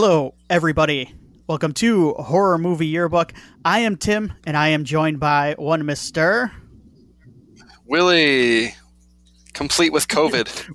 [0.00, 1.12] Hello, everybody.
[1.48, 3.32] Welcome to Horror Movie Yearbook.
[3.64, 6.52] I am Tim, and I am joined by one Mister
[7.84, 8.76] Willie,
[9.54, 10.72] complete with COVID.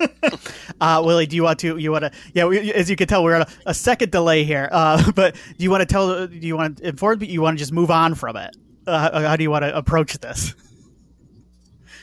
[0.80, 1.76] uh, Willie, do you want to?
[1.76, 2.12] You want to?
[2.32, 4.68] Yeah, we, as you can tell, we're on a, a second delay here.
[4.70, 6.28] Uh, but do you want to tell?
[6.28, 7.24] Do you want to inform?
[7.24, 8.56] You want to just move on from it?
[8.86, 10.54] Uh, how do you want to approach this?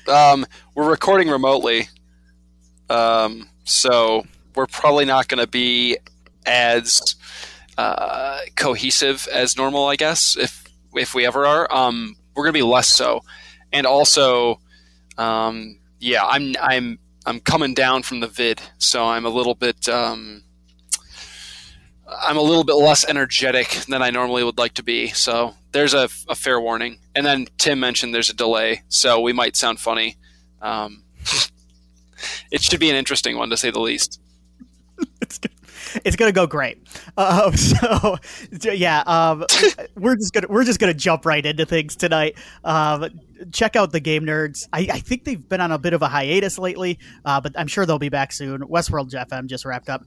[0.10, 0.46] Um,
[0.76, 1.88] we're recording remotely,
[2.90, 5.98] um, so we're probably not going to be
[6.46, 7.16] as
[7.78, 11.74] uh, cohesive as normal, I guess, if if we ever are.
[11.74, 13.22] Um, we're going to be less so,
[13.72, 14.60] and also,
[15.18, 19.88] um, yeah, I'm I'm I'm coming down from the vid, so I'm a little bit
[19.90, 20.44] um,
[22.20, 25.08] I'm a little bit less energetic than I normally would like to be.
[25.10, 27.00] So there's a, a fair warning.
[27.16, 30.18] And then Tim mentioned there's a delay, so we might sound funny.
[30.62, 31.04] Um,
[32.52, 34.21] it should be an interesting one to say the least.
[35.22, 36.80] it's gonna, it's gonna go great.
[37.18, 38.18] Uh, so
[38.72, 39.46] yeah, um,
[39.96, 42.38] we're just gonna we're just gonna jump right into things tonight.
[42.64, 43.10] Um,
[43.52, 44.68] check out the Game Nerds.
[44.72, 47.68] I, I, think they've been on a bit of a hiatus lately, uh, but I'm
[47.68, 48.62] sure they'll be back soon.
[48.62, 50.06] Westworld FM just wrapped up.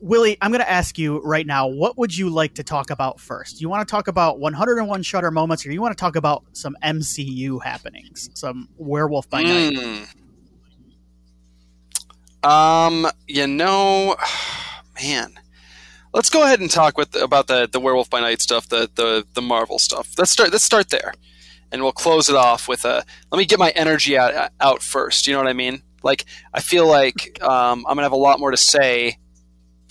[0.00, 3.60] Willie, I'm to ask you right now, what would you like to talk about first?
[3.60, 6.76] You want to talk about 101 Shudder moments, or you want to talk about some
[6.82, 9.74] MCU happenings, some Werewolf by Night?
[9.74, 10.14] Mm.
[12.46, 14.16] Um, you know,
[15.02, 15.34] man,
[16.14, 19.26] let's go ahead and talk with about the the Werewolf by Night stuff, the the
[19.34, 20.14] the Marvel stuff.
[20.16, 20.52] Let's start.
[20.52, 21.12] Let's start there,
[21.72, 23.04] and we'll close it off with a.
[23.32, 25.26] Let me get my energy out out first.
[25.26, 25.82] You know what I mean?
[26.04, 29.18] Like I feel like um, I'm gonna have a lot more to say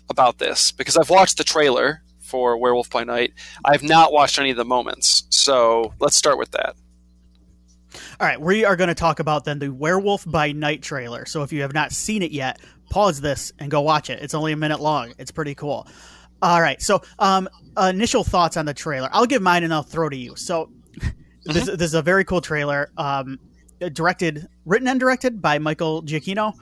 [0.09, 3.33] about this because I've watched the trailer for Werewolf by Night.
[3.65, 6.77] I have not watched any of the moments, so let's start with that.
[8.17, 11.25] All right, we are going to talk about then the Werewolf by Night trailer.
[11.25, 14.23] So if you have not seen it yet, pause this and go watch it.
[14.23, 15.13] It's only a minute long.
[15.17, 15.85] It's pretty cool.
[16.41, 19.09] All right, so um, initial thoughts on the trailer.
[19.11, 20.37] I'll give mine and I'll throw to you.
[20.37, 20.69] So
[21.43, 21.75] this, mm-hmm.
[21.75, 22.89] this is a very cool trailer.
[22.95, 23.37] Um,
[23.91, 26.53] directed, written and directed by Michael Giacchino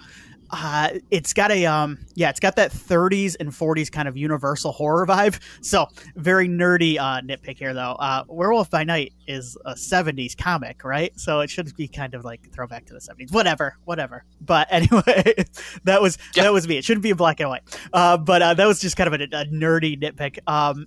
[0.53, 4.71] uh, it's got a um, yeah, it's got that 30s and 40s kind of universal
[4.71, 5.39] horror vibe.
[5.61, 7.93] So very nerdy uh, nitpick here though.
[7.93, 11.17] Uh, Werewolf by Night is a 70s comic, right?
[11.17, 13.31] So it should be kind of like throwback to the 70s.
[13.31, 14.25] Whatever, whatever.
[14.41, 15.45] But anyway,
[15.85, 16.43] that was yeah.
[16.43, 16.77] that was me.
[16.77, 17.63] It shouldn't be in black and white.
[17.93, 20.39] Uh, but uh, that was just kind of a, a nerdy nitpick.
[20.47, 20.85] Um,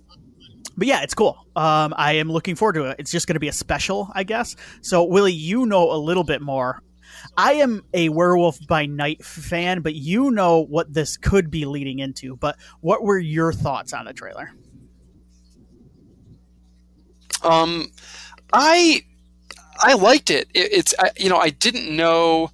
[0.77, 1.37] but yeah, it's cool.
[1.55, 2.97] Um, I am looking forward to it.
[2.99, 4.55] It's just going to be a special, I guess.
[4.81, 6.83] So, Willie, you know a little bit more
[7.37, 11.99] I am a Werewolf by Night fan, but you know what this could be leading
[11.99, 12.35] into.
[12.35, 14.51] But what were your thoughts on the trailer?
[17.43, 17.91] Um,
[18.51, 19.03] I
[19.79, 20.47] I liked it.
[20.55, 22.49] it it's I, you know I didn't know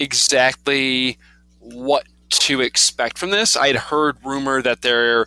[0.00, 1.18] exactly
[1.60, 3.56] what to expect from this.
[3.56, 5.26] I had heard rumor that they're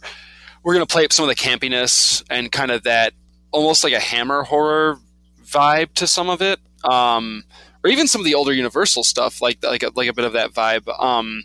[0.63, 3.13] we're going to play up some of the campiness and kind of that
[3.51, 5.00] almost like a hammer horror
[5.45, 6.59] vibe to some of it.
[6.84, 7.45] Um,
[7.83, 10.33] or even some of the older Universal stuff, like like a, like a bit of
[10.33, 11.43] that vibe, um,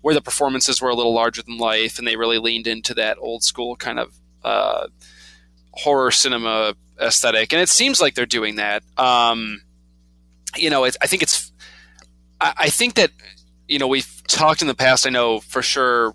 [0.00, 3.18] where the performances were a little larger than life, and they really leaned into that
[3.20, 4.88] old school kind of uh,
[5.72, 7.52] horror cinema aesthetic.
[7.52, 8.82] And it seems like they're doing that.
[8.96, 9.62] Um,
[10.56, 11.52] you know, I think it's.
[12.40, 13.10] I, I think that
[13.66, 15.06] you know we've talked in the past.
[15.06, 16.14] I know for sure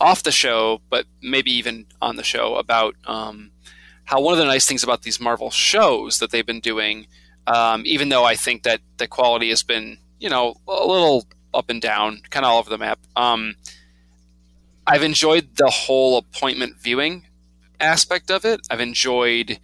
[0.00, 3.50] off the show, but maybe even on the show about um,
[4.04, 7.06] how one of the nice things about these Marvel shows that they've been doing
[7.46, 11.70] um, even though I think that the quality has been, you know, a little up
[11.70, 13.00] and down, kind of all over the map.
[13.16, 13.56] Um,
[14.86, 17.26] I've enjoyed the whole appointment viewing
[17.80, 18.60] aspect of it.
[18.70, 19.58] I've enjoyed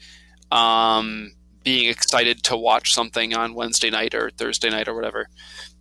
[0.51, 1.33] um,
[1.65, 5.29] being excited to watch something on Wednesday night or Thursday night or whatever.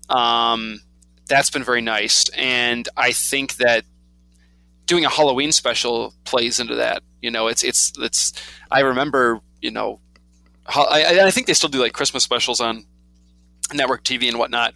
[0.09, 0.79] Um,
[1.27, 3.83] that's been very nice, and I think that
[4.86, 7.03] doing a Halloween special plays into that.
[7.21, 8.33] You know, it's it's it's.
[8.69, 10.00] I remember, you know,
[10.67, 12.85] I, I think they still do like Christmas specials on
[13.73, 14.73] network TV and whatnot.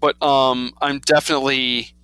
[0.00, 1.94] But um, I'm definitely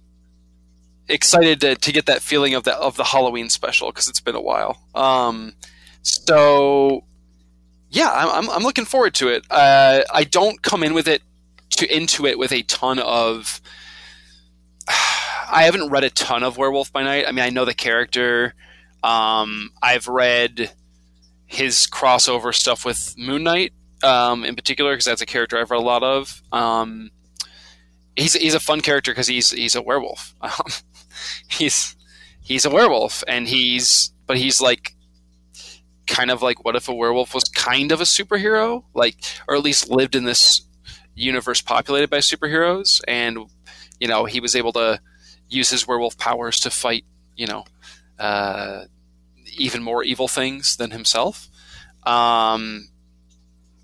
[1.09, 4.37] excited to, to get that feeling of the of the Halloween special because it's been
[4.37, 4.81] a while.
[4.95, 5.55] Um,
[6.03, 7.05] so
[7.91, 9.45] yeah, I'm, I'm looking forward to it.
[9.51, 11.23] Uh, I don't come in with it
[11.71, 13.61] to into it with a ton of.
[15.51, 17.25] I haven't read a ton of Werewolf by Night.
[17.27, 18.55] I mean, I know the character.
[19.03, 20.71] Um, I've read
[21.49, 23.73] his crossover stuff with Moon Knight
[24.05, 26.41] um, in particular because that's a character I've read a lot of.
[26.53, 27.11] Um,
[28.15, 30.35] he's he's a fun character because he's he's a werewolf.
[30.43, 30.53] Um,
[31.49, 31.97] he's
[32.41, 34.95] he's a werewolf and he's but he's like
[36.07, 39.17] kind of like what if a werewolf was kind of a superhero like
[39.49, 40.63] or at least lived in this
[41.17, 43.39] universe populated by superheroes and
[43.99, 45.01] you know he was able to
[45.49, 47.05] use his werewolf powers to fight
[47.39, 47.65] you know,
[48.19, 48.83] uh,
[49.57, 51.49] even more evil things than himself.
[52.05, 52.89] Um,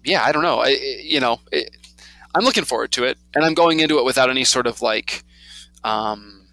[0.05, 0.61] yeah, I don't know.
[0.61, 1.76] I, you know, it,
[2.34, 5.25] I'm looking forward to it, and I'm going into it without any sort of like,
[5.82, 6.46] um,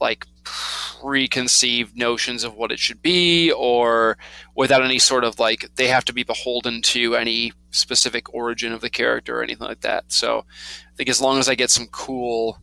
[0.00, 4.16] like preconceived notions of what it should be, or
[4.54, 8.80] without any sort of like they have to be beholden to any specific origin of
[8.80, 10.04] the character or anything like that.
[10.08, 12.58] So, I think as long as I get some cool,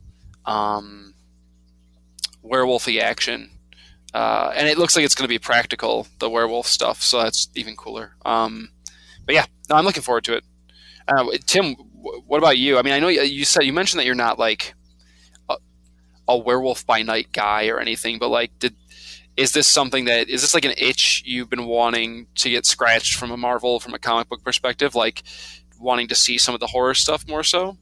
[0.46, 1.14] um,
[2.44, 3.52] werewolfy action
[4.16, 7.02] uh, and it looks like it's going to be practical, the werewolf stuff.
[7.02, 8.16] So that's even cooler.
[8.24, 8.70] Um,
[9.26, 10.46] but yeah, no, I'm looking forward to it.
[11.06, 12.78] Uh, Tim, what about you?
[12.78, 14.74] I mean, I know you said you mentioned that you're not like
[15.50, 15.58] a,
[16.30, 18.74] a, werewolf by night guy or anything, but like, did
[19.36, 23.16] is this something that is this like an itch you've been wanting to get scratched
[23.16, 25.24] from a Marvel from a comic book perspective, like
[25.78, 27.78] wanting to see some of the horror stuff more so?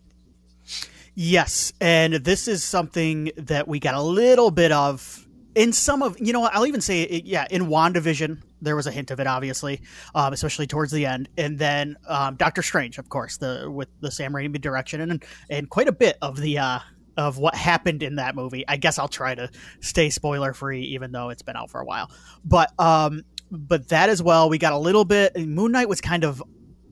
[1.14, 5.23] Yes, and this is something that we got a little bit of
[5.56, 8.92] in some of you know I'll even say it, yeah in Wandavision there was a
[8.92, 9.82] hint of it obviously
[10.16, 11.30] um, especially towards the end.
[11.38, 15.70] And then um, Doctor Strange of course the with the Sam Raimi direction and and
[15.70, 16.80] quite a bit of the uh,
[17.18, 18.66] of what happened in that movie.
[18.68, 19.50] I guess I'll try to
[19.82, 22.10] stay spoiler free even though it's been out for a while.
[22.44, 26.24] But um but that as well we got a little bit Moon Knight was kind
[26.24, 26.42] of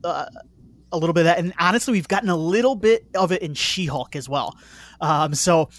[0.04, 0.26] uh,
[0.92, 1.38] a little bit of that.
[1.38, 4.56] And honestly we've gotten a little bit of it in She-Hulk as well.
[5.00, 5.70] Um so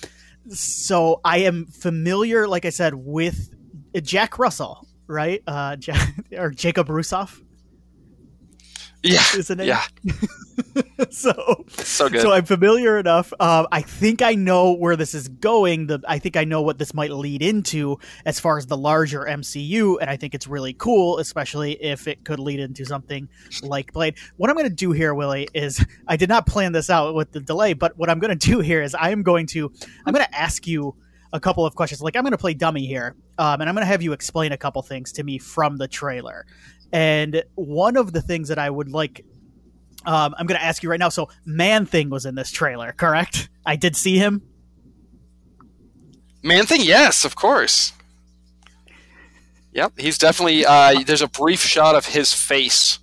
[0.49, 3.49] so I am familiar, like I said, with
[4.01, 5.41] Jack Russell, right?
[5.47, 7.41] Uh, Jack, or Jacob Russoff.
[9.03, 9.65] Yeah, isn't it?
[9.67, 9.83] Yeah.
[11.09, 12.21] so so good.
[12.21, 13.33] So I'm familiar enough.
[13.39, 15.87] Um, I think I know where this is going.
[15.87, 19.21] The I think I know what this might lead into as far as the larger
[19.21, 23.29] MCU, and I think it's really cool, especially if it could lead into something
[23.61, 24.15] like Blade.
[24.37, 27.31] What I'm going to do here, Willie, is I did not plan this out with
[27.31, 29.71] the delay, but what I'm going to do here is I am going to
[30.05, 30.95] I'm going to ask you
[31.33, 32.01] a couple of questions.
[32.01, 34.51] Like I'm going to play dummy here, um, and I'm going to have you explain
[34.51, 36.45] a couple things to me from the trailer.
[36.93, 39.25] And one of the things that I would like,
[40.05, 41.09] um, I'm going to ask you right now.
[41.09, 43.49] So, Man Thing was in this trailer, correct?
[43.65, 44.41] I did see him.
[46.41, 47.93] Man Thing, yes, of course.
[49.73, 50.65] Yep, he's definitely.
[50.65, 52.99] Uh, there's a brief shot of his face.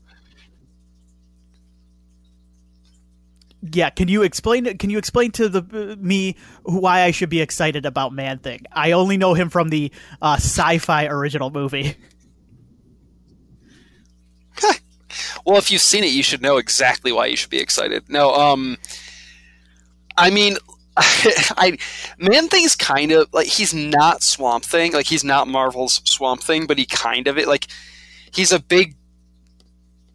[3.63, 4.79] Yeah, can you explain?
[4.79, 8.61] Can you explain to the me why I should be excited about Man Thing?
[8.73, 9.93] I only know him from the
[10.23, 11.97] uh, sci-fi original movie.
[15.45, 18.05] Well, if you've seen it, you should know exactly why you should be excited.
[18.09, 18.77] No, um,
[20.17, 20.57] I mean,
[20.97, 21.79] I
[22.19, 26.67] Man Thing's kind of like he's not Swamp Thing, like he's not Marvel's Swamp Thing,
[26.67, 27.49] but he kind of it.
[27.49, 27.67] Like
[28.33, 28.97] he's a big,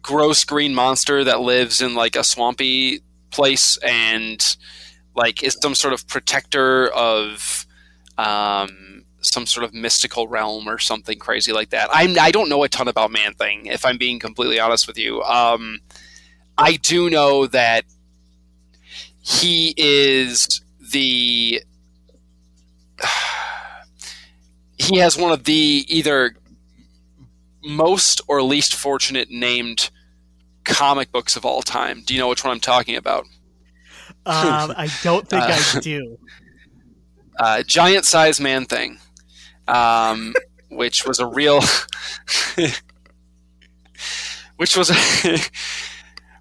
[0.02, 3.00] gross green monster that lives in like a swampy
[3.30, 4.56] place and
[5.14, 7.66] like is some sort of protector of
[8.18, 11.88] um some sort of mystical realm or something crazy like that.
[11.92, 14.98] I'm I don't know a ton about Man Thing, if I'm being completely honest with
[14.98, 15.22] you.
[15.22, 15.80] Um,
[16.58, 17.84] I do know that
[19.20, 20.60] he is
[20.92, 21.62] the
[24.78, 26.36] he has one of the either
[27.64, 29.90] most or least fortunate named
[30.64, 32.02] comic books of all time.
[32.04, 33.26] Do you know which one I'm talking about?
[34.24, 36.18] Um, I don't think uh, I do.
[37.38, 38.98] Uh, giant size man thing
[39.68, 40.34] um,
[40.68, 41.60] which was a real,
[44.56, 45.38] which was a,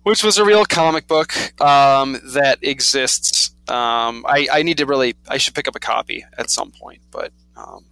[0.03, 3.51] which was a real comic book um, that exists.
[3.67, 7.01] Um, I, I need to really, I should pick up a copy at some point,
[7.11, 7.85] but um,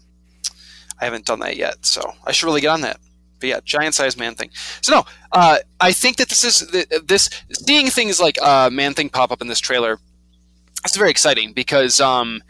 [1.02, 1.86] I haven't done that yet.
[1.86, 3.00] So I should really get on that.
[3.40, 4.52] But yeah, giant sized man thing.
[4.82, 6.60] So no, uh, I think that this is
[7.06, 10.00] this seeing things like uh, man thing pop up in this trailer.
[10.86, 12.42] It's very exciting because um,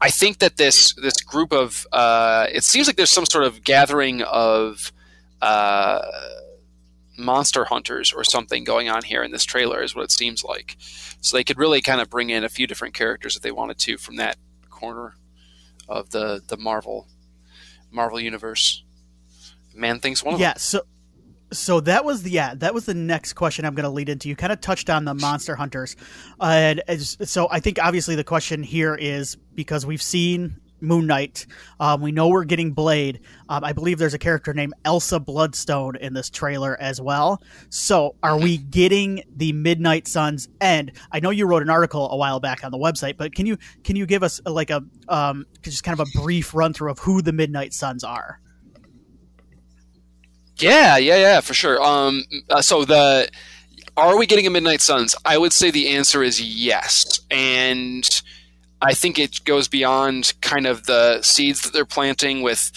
[0.00, 3.62] I think that this this group of uh, it seems like there's some sort of
[3.62, 4.92] gathering of
[5.42, 6.00] uh,
[7.18, 10.76] monster hunters or something going on here in this trailer is what it seems like.
[11.20, 13.78] So they could really kind of bring in a few different characters if they wanted
[13.78, 14.36] to from that
[14.70, 15.16] corner
[15.88, 17.06] of the the Marvel
[17.90, 18.82] Marvel universe.
[19.74, 20.58] Man thinks one of yeah, them.
[20.58, 20.82] so
[21.52, 24.28] so that was the yeah that was the next question i'm going to lead into.
[24.28, 25.96] You kind of touched on the monster hunters.
[26.40, 31.46] Uh, and so i think obviously the question here is because we've seen moon knight
[31.78, 35.94] um, we know we're getting blade um, i believe there's a character named elsa bloodstone
[35.96, 37.42] in this trailer as well.
[37.68, 40.48] So are we getting the midnight suns?
[40.60, 43.46] And i know you wrote an article a while back on the website but can
[43.46, 46.90] you can you give us like a um, just kind of a brief run through
[46.90, 48.40] of who the midnight suns are
[50.60, 51.82] yeah, yeah, yeah, for sure.
[51.82, 53.30] Um, uh, so the
[53.96, 55.14] are we getting a Midnight Suns?
[55.24, 58.08] I would say the answer is yes, and
[58.80, 62.72] I think it goes beyond kind of the seeds that they're planting with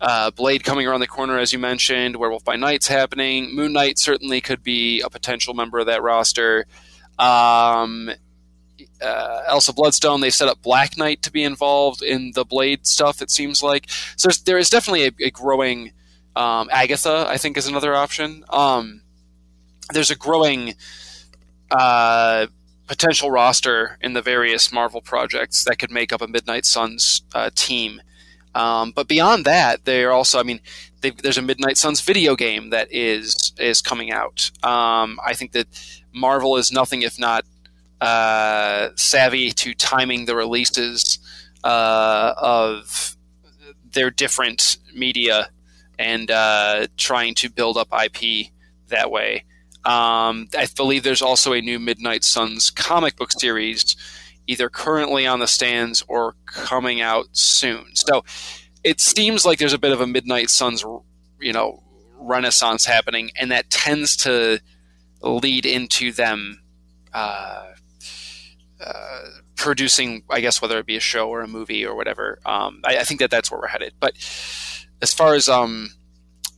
[0.00, 2.16] uh, Blade coming around the corner, as you mentioned.
[2.16, 3.54] Werewolf by Night's happening.
[3.54, 6.66] Moon Knight certainly could be a potential member of that roster.
[7.18, 8.10] Um,
[9.02, 13.22] uh, Elsa Bloodstone, they set up Black Knight to be involved in the Blade stuff.
[13.22, 14.28] It seems like so.
[14.28, 15.92] There's, there is definitely a, a growing.
[16.36, 18.44] Um, Agatha, I think, is another option.
[18.50, 19.00] Um,
[19.92, 20.74] there's a growing
[21.70, 22.46] uh,
[22.86, 27.50] potential roster in the various Marvel projects that could make up a Midnight Suns uh,
[27.54, 28.02] team.
[28.54, 30.60] Um, but beyond that, they're also, I mean,
[31.00, 34.50] there's a Midnight Suns video game that is is coming out.
[34.62, 35.66] Um, I think that
[36.12, 37.44] Marvel is nothing if not
[38.00, 41.18] uh, savvy to timing the releases
[41.64, 43.16] uh, of
[43.92, 45.48] their different media
[45.98, 48.48] and uh, trying to build up IP
[48.88, 49.44] that way.
[49.84, 53.96] Um, I believe there's also a new Midnight Suns comic book series
[54.46, 57.94] either currently on the stands or coming out soon.
[57.94, 58.24] So
[58.84, 60.84] it seems like there's a bit of a Midnight Suns,
[61.40, 61.82] you know,
[62.18, 64.60] renaissance happening, and that tends to
[65.22, 66.60] lead into them
[67.12, 67.72] uh,
[68.80, 69.22] uh,
[69.56, 72.38] producing, I guess, whether it be a show or a movie or whatever.
[72.44, 73.94] Um, I, I, think that that's where we're headed.
[73.98, 74.12] But
[75.02, 75.90] as far as um,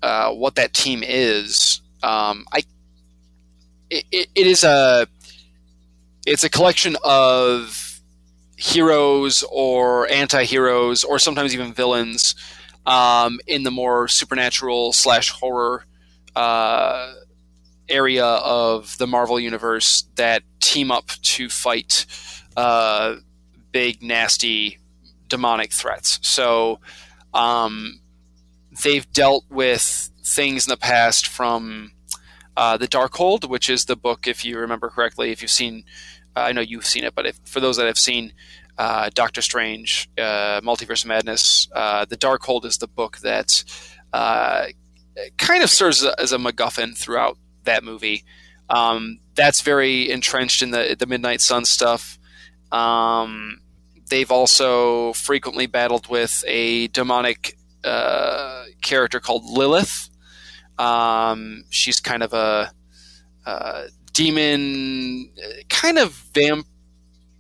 [0.02, 2.62] uh, what that team is, um, I
[3.90, 5.07] it, it, is a
[6.26, 8.00] it's a collection of
[8.57, 12.35] heroes or anti-heroes or sometimes even villains
[12.87, 15.85] um, in the more supernatural slash horror
[16.37, 17.14] uh,
[17.88, 22.07] area of the Marvel universe that team up to fight
[22.57, 23.16] uh,
[23.73, 24.78] big, nasty,
[25.28, 26.18] demonic threats.
[26.23, 26.80] So
[27.33, 28.00] um,
[28.82, 31.92] they've dealt with things in the past from
[32.56, 35.85] uh, the Darkhold, which is the book, if you remember correctly, if you've seen
[36.38, 38.32] uh, I know you've seen it, but if, for those that have seen
[38.76, 43.64] uh, Doctor Strange, uh, Multiverse Madness, uh, The Darkhold is the book that
[44.12, 44.66] uh,
[45.37, 48.25] kind of serves as a MacGuffin throughout that movie.
[48.70, 52.18] Um, that's very entrenched in the the Midnight Sun stuff.
[52.70, 53.61] Um,
[54.08, 60.08] they've also frequently battled with a demonic uh, character called Lilith.
[60.78, 62.73] Um, she's kind of a
[63.47, 65.30] uh, demon,
[65.68, 66.66] kind of vamp,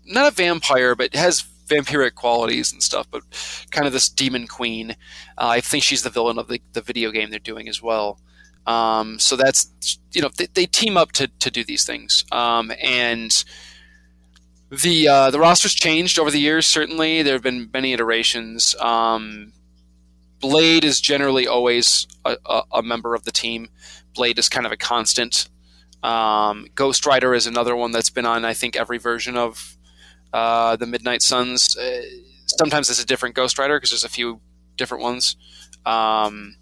[0.04, 3.06] not a vampire, but has vampiric qualities and stuff.
[3.10, 3.22] But
[3.70, 4.92] kind of this demon queen.
[5.36, 8.18] Uh, I think she's the villain of the, the video game they're doing as well.
[8.66, 12.70] Um, so that's you know they, they, team up to, to do these things, um,
[12.82, 13.44] and
[14.70, 16.66] the uh, the roster's changed over the years.
[16.66, 18.74] Certainly, there have been many iterations.
[18.78, 19.54] Um,
[20.40, 23.68] Blade is generally always a, a, a, member of the team.
[24.14, 25.48] Blade is kind of a constant.
[26.02, 29.76] Um, Ghost Rider is another one that's been on, I think, every version of
[30.32, 31.76] uh, the Midnight Suns.
[31.76, 32.02] Uh,
[32.46, 34.40] sometimes it's a different Ghost Rider because there's a few
[34.76, 35.36] different ones.
[35.84, 36.56] Um,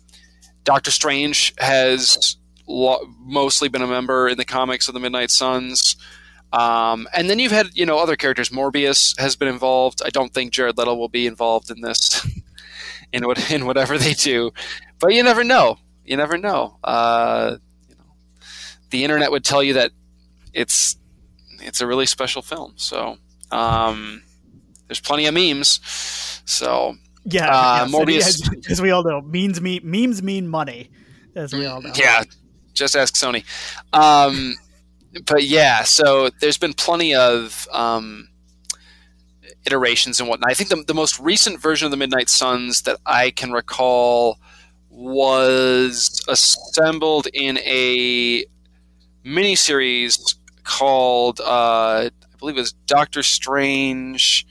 [0.64, 5.96] Doctor Strange has lo- mostly been a member in the comics of the Midnight Suns.
[6.52, 8.50] Um, and then you've had, you know, other characters.
[8.50, 10.02] Morbius has been involved.
[10.04, 12.26] I don't think Jared Leto will be involved in this,
[13.12, 14.52] in what in whatever they do,
[14.98, 15.78] but you never know.
[16.04, 16.78] You never know.
[16.84, 17.56] Uh,
[18.90, 19.90] the internet would tell you that
[20.52, 20.96] it's
[21.60, 22.74] it's a really special film.
[22.76, 23.16] So
[23.50, 24.22] um,
[24.86, 25.80] there's plenty of memes.
[26.44, 26.94] So
[27.24, 30.90] yeah, uh, Morbius, as we all know, memes mean memes mean money,
[31.34, 31.92] as we all know.
[31.94, 32.22] Yeah,
[32.72, 33.44] just ask Sony.
[33.92, 34.54] Um,
[35.26, 38.28] but yeah, so there's been plenty of um,
[39.66, 40.50] iterations and whatnot.
[40.50, 44.38] I think the, the most recent version of the Midnight Suns that I can recall
[44.90, 48.44] was assembled in a
[49.24, 54.46] miniseries called uh, I believe it was Doctor Strange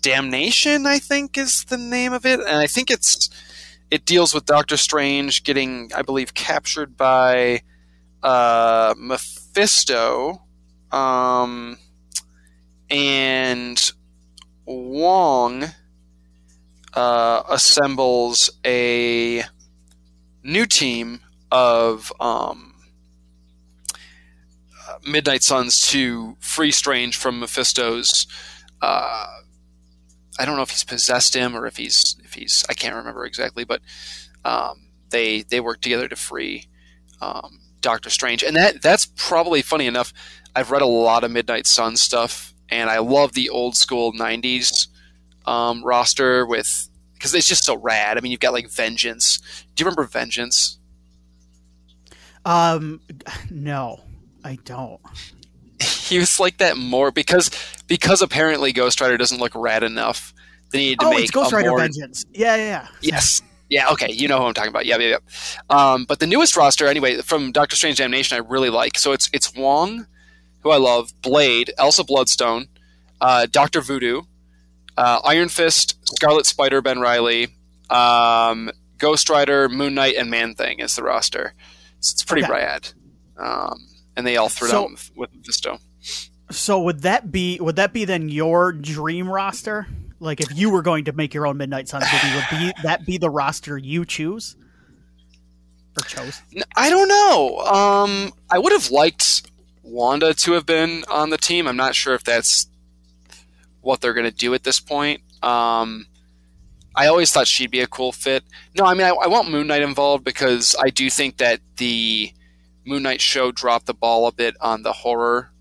[0.00, 0.86] Damnation.
[0.86, 3.28] I think is the name of it, and I think it's
[3.90, 7.62] it deals with Doctor Strange getting, I believe, captured by
[8.22, 10.42] uh, Mephisto,
[10.92, 11.78] um,
[12.88, 13.92] and
[14.70, 15.64] Wong
[16.94, 19.42] uh, assembles a
[20.42, 22.74] new team of um,
[25.04, 28.26] Midnight Suns to free Strange from Mephisto's.
[28.80, 29.26] Uh,
[30.38, 33.24] I don't know if he's possessed him or if he's if he's I can't remember
[33.24, 33.82] exactly, but
[34.44, 36.68] um, they they work together to free
[37.20, 40.12] um, Doctor Strange, and that that's probably funny enough.
[40.54, 44.88] I've read a lot of Midnight Sun stuff, and I love the old school '90s
[45.46, 48.16] um, roster with because it's just so rad.
[48.16, 49.38] I mean, you've got like Vengeance.
[49.74, 50.78] Do you remember Vengeance?
[52.44, 53.00] Um,
[53.50, 54.00] no.
[54.44, 55.00] I don't.
[55.80, 57.50] he was like that more because
[57.86, 60.34] because apparently Ghost Rider doesn't look rad enough.
[60.72, 62.24] They needed to oh, make it's Ghost Rider more, Vengeance.
[62.32, 62.88] Yeah, yeah, yeah.
[63.00, 63.42] Yes.
[63.68, 64.84] Yeah, okay, you know who I'm talking about.
[64.84, 65.60] Yeah, yeah, yeah.
[65.70, 68.98] Um, but the newest roster, anyway, from Doctor Strange Damnation, I really like.
[68.98, 70.06] So it's it's Wong,
[70.62, 72.68] who I love, Blade, Elsa Bloodstone,
[73.20, 74.22] uh, Doctor Voodoo,
[74.96, 77.48] uh, Iron Fist, Scarlet Spider, Ben Riley,
[77.88, 81.54] um, Ghost Rider, Moon Knight, and Man Thing is the roster.
[82.00, 82.52] So it's pretty Okay.
[82.52, 82.88] rad.
[83.38, 83.86] Um,
[84.16, 85.78] and they all threw So- down with, with Mephisto.
[86.50, 89.86] So would that be would that be then your dream roster?
[90.18, 93.06] Like if you were going to make your own Midnight Suns movie, would be that
[93.06, 94.56] be the roster you choose
[95.96, 96.42] or chose?
[96.76, 97.58] I don't know.
[97.60, 99.49] Um, I would have liked
[99.90, 101.66] Wanda to have been on the team.
[101.66, 102.68] I'm not sure if that's
[103.80, 105.22] what they're going to do at this point.
[105.42, 106.06] Um,
[106.94, 108.44] I always thought she'd be a cool fit.
[108.76, 112.32] No, I mean, I, I want Moon Knight involved because I do think that the
[112.84, 115.52] Moon Knight show dropped the ball a bit on the horror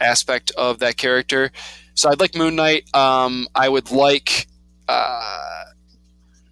[0.00, 1.50] aspect of that character.
[1.94, 2.92] So I'd like Moon Knight.
[2.94, 4.46] Um, I would like
[4.88, 5.64] uh,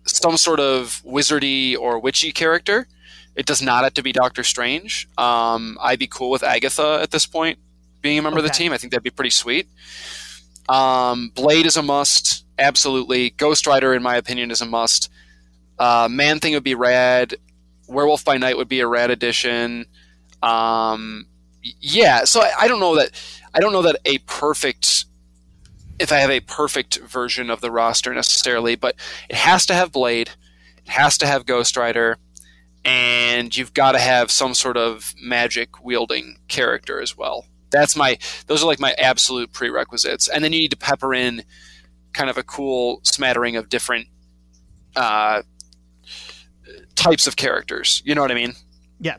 [0.04, 2.86] some sort of wizardy or witchy character.
[3.38, 5.08] It does not have to be Doctor Strange.
[5.16, 7.60] Um, I'd be cool with Agatha at this point
[8.02, 8.72] being a member of the team.
[8.72, 9.68] I think that'd be pretty sweet.
[10.68, 13.30] Um, Blade is a must, absolutely.
[13.30, 15.08] Ghost Rider, in my opinion, is a must.
[15.78, 17.36] Uh, Man Thing would be rad.
[17.86, 19.86] Werewolf by Night would be a rad addition.
[20.42, 21.26] Um,
[21.62, 23.10] yeah, so I, I don't know that
[23.54, 25.04] I don't know that a perfect
[26.00, 28.96] if I have a perfect version of the roster necessarily, but
[29.28, 30.30] it has to have Blade,
[30.84, 32.18] it has to have Ghost Rider,
[32.84, 37.46] and you've got to have some sort of magic wielding character as well.
[37.70, 41.42] That's my those are like my absolute prerequisites, and then you need to pepper in
[42.12, 44.08] kind of a cool smattering of different
[44.96, 45.42] uh,
[46.94, 48.02] types of characters.
[48.04, 48.54] You know what I mean?
[49.00, 49.18] Yeah.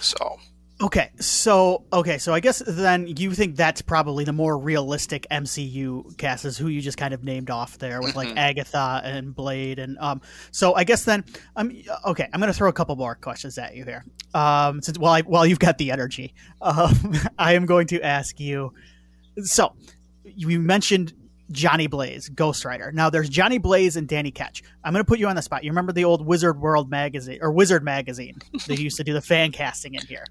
[0.00, 0.38] So
[0.80, 6.16] Okay, so okay, so I guess then you think that's probably the more realistic MCU
[6.18, 8.36] cast is who you just kind of named off there with like Mhm.
[8.36, 10.20] Agatha and Blade and um.
[10.52, 11.24] So I guess then
[11.56, 11.72] um
[12.06, 14.04] okay, I'm gonna throw a couple more questions at you here.
[14.34, 18.38] Um, since while I, while you've got the energy, um, I am going to ask
[18.38, 18.72] you.
[19.42, 19.74] So
[20.24, 21.12] you mentioned
[21.50, 22.92] Johnny Blaze, Ghost Rider.
[22.92, 24.62] Now there's Johnny Blaze and Danny Ketch.
[24.84, 25.64] I'm going to put you on the spot.
[25.64, 28.36] You remember the old Wizard World magazine or Wizard magazine?
[28.66, 30.24] they used to do the fan casting in here.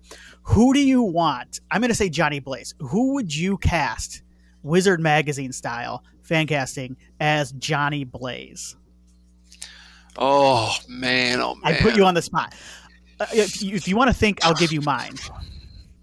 [0.44, 1.60] Who do you want?
[1.72, 2.76] I'm going to say Johnny Blaze.
[2.80, 4.22] Who would you cast,
[4.64, 8.76] Wizard magazine style fan casting as Johnny Blaze?
[10.18, 12.56] oh man, oh man, I put you on the spot.
[13.20, 15.16] Uh, if you, if you want to think, I'll give you mine.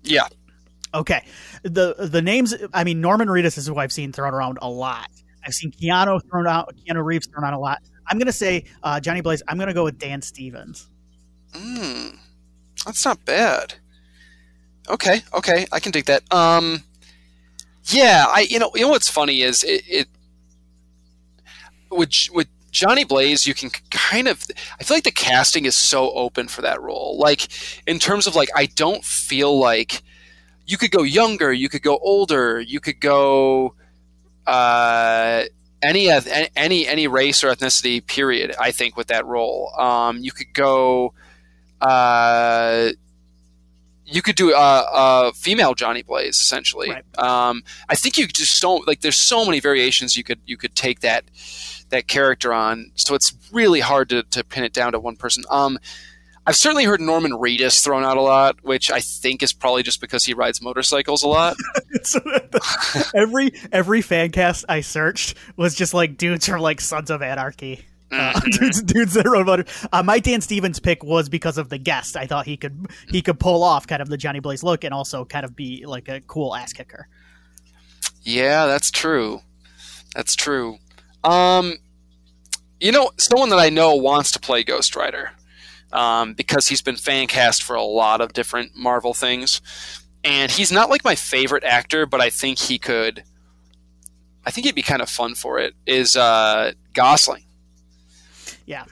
[0.02, 0.28] yeah.
[0.94, 1.24] Okay.
[1.64, 5.10] The the names I mean Norman Reedus is who I've seen thrown around a lot.
[5.44, 7.82] I've seen Keanu thrown out Keanu Reeves thrown out a lot.
[8.06, 10.88] I'm gonna say uh, Johnny Blaze, I'm gonna go with Dan Stevens.
[11.52, 12.16] Mm,
[12.84, 13.74] that's not bad.
[14.88, 16.22] Okay, okay, I can dig that.
[16.32, 16.84] Um,
[17.84, 20.08] yeah, I you know you know what's funny is it, it
[21.90, 24.44] with with Johnny Blaze you can kind of
[24.80, 27.18] I feel like the casting is so open for that role.
[27.18, 27.48] Like
[27.86, 30.02] in terms of like I don't feel like
[30.66, 33.74] you could go younger, you could go older, you could go
[34.46, 35.44] uh
[35.82, 36.10] any
[36.56, 39.72] any any race or ethnicity period i think with that role.
[39.78, 41.12] Um, you could go
[41.80, 42.90] uh,
[44.06, 46.90] you could do a, a female johnny blaze essentially.
[46.90, 47.18] Right.
[47.18, 50.74] um, i think you just don't like there's so many variations you could you could
[50.74, 51.24] take that
[51.90, 55.44] that character on so it's really hard to, to pin it down to one person.
[55.50, 55.78] Um,
[56.46, 60.00] i've certainly heard norman reedus thrown out a lot which i think is probably just
[60.00, 61.56] because he rides motorcycles a lot
[63.14, 67.84] every every fan cast I searched was just like dudes from like Sons of Anarchy.
[68.10, 69.64] Uh, dudes, dudes that rode motor.
[69.92, 72.16] Uh, my Dan Stevens pick was because of the guest.
[72.16, 74.94] I thought he could he could pull off kind of the Johnny Blaze look and
[74.94, 77.08] also kind of be like a cool ass kicker.
[78.22, 79.40] Yeah, that's true.
[80.14, 80.78] That's true.
[81.24, 81.74] Um,
[82.80, 85.32] you know, someone that I know wants to play Ghost Rider
[85.94, 89.60] um, because he's been fan cast for a lot of different Marvel things,
[90.24, 93.22] and he's not like my favorite actor, but I think he could.
[94.44, 95.74] I think he'd be kind of fun for it.
[95.86, 97.44] Is uh, Gosling?
[98.66, 98.84] Yeah.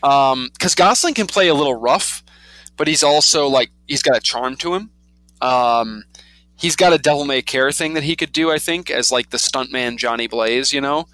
[0.00, 2.22] because Gosling can play a little rough,
[2.76, 4.90] but he's also like he's got a charm to him.
[5.40, 6.04] Um,
[6.56, 9.30] he's got a devil may care thing that he could do, I think, as like
[9.30, 10.72] the stuntman Johnny Blaze.
[10.72, 11.06] You know,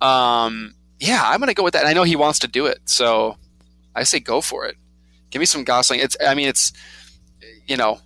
[0.00, 1.80] um, yeah, I'm gonna go with that.
[1.80, 3.36] And I know he wants to do it, so
[3.96, 4.76] I say go for it.
[5.30, 6.00] Give me some Gosling.
[6.00, 6.72] It's, I mean, it's,
[7.66, 8.00] you know,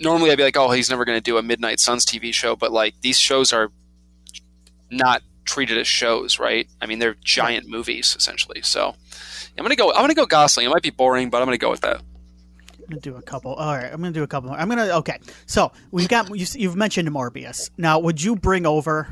[0.00, 2.72] normally I'd be like, oh, he's never gonna do a Midnight Suns TV show, but
[2.72, 3.70] like these shows are
[4.90, 6.68] not treated as shows, right?
[6.80, 8.62] I mean, they're giant movies essentially.
[8.62, 8.94] So
[9.56, 9.92] I'm gonna go.
[9.92, 10.66] I'm gonna go Gosling.
[10.66, 12.00] It might be boring, but I'm gonna go with that.
[12.78, 13.54] I'm gonna do a couple.
[13.54, 14.58] All right, I'm gonna do a couple more.
[14.58, 15.18] I'm gonna okay.
[15.46, 17.70] So we've got you, you've mentioned Morbius.
[17.78, 19.08] Now, would you bring over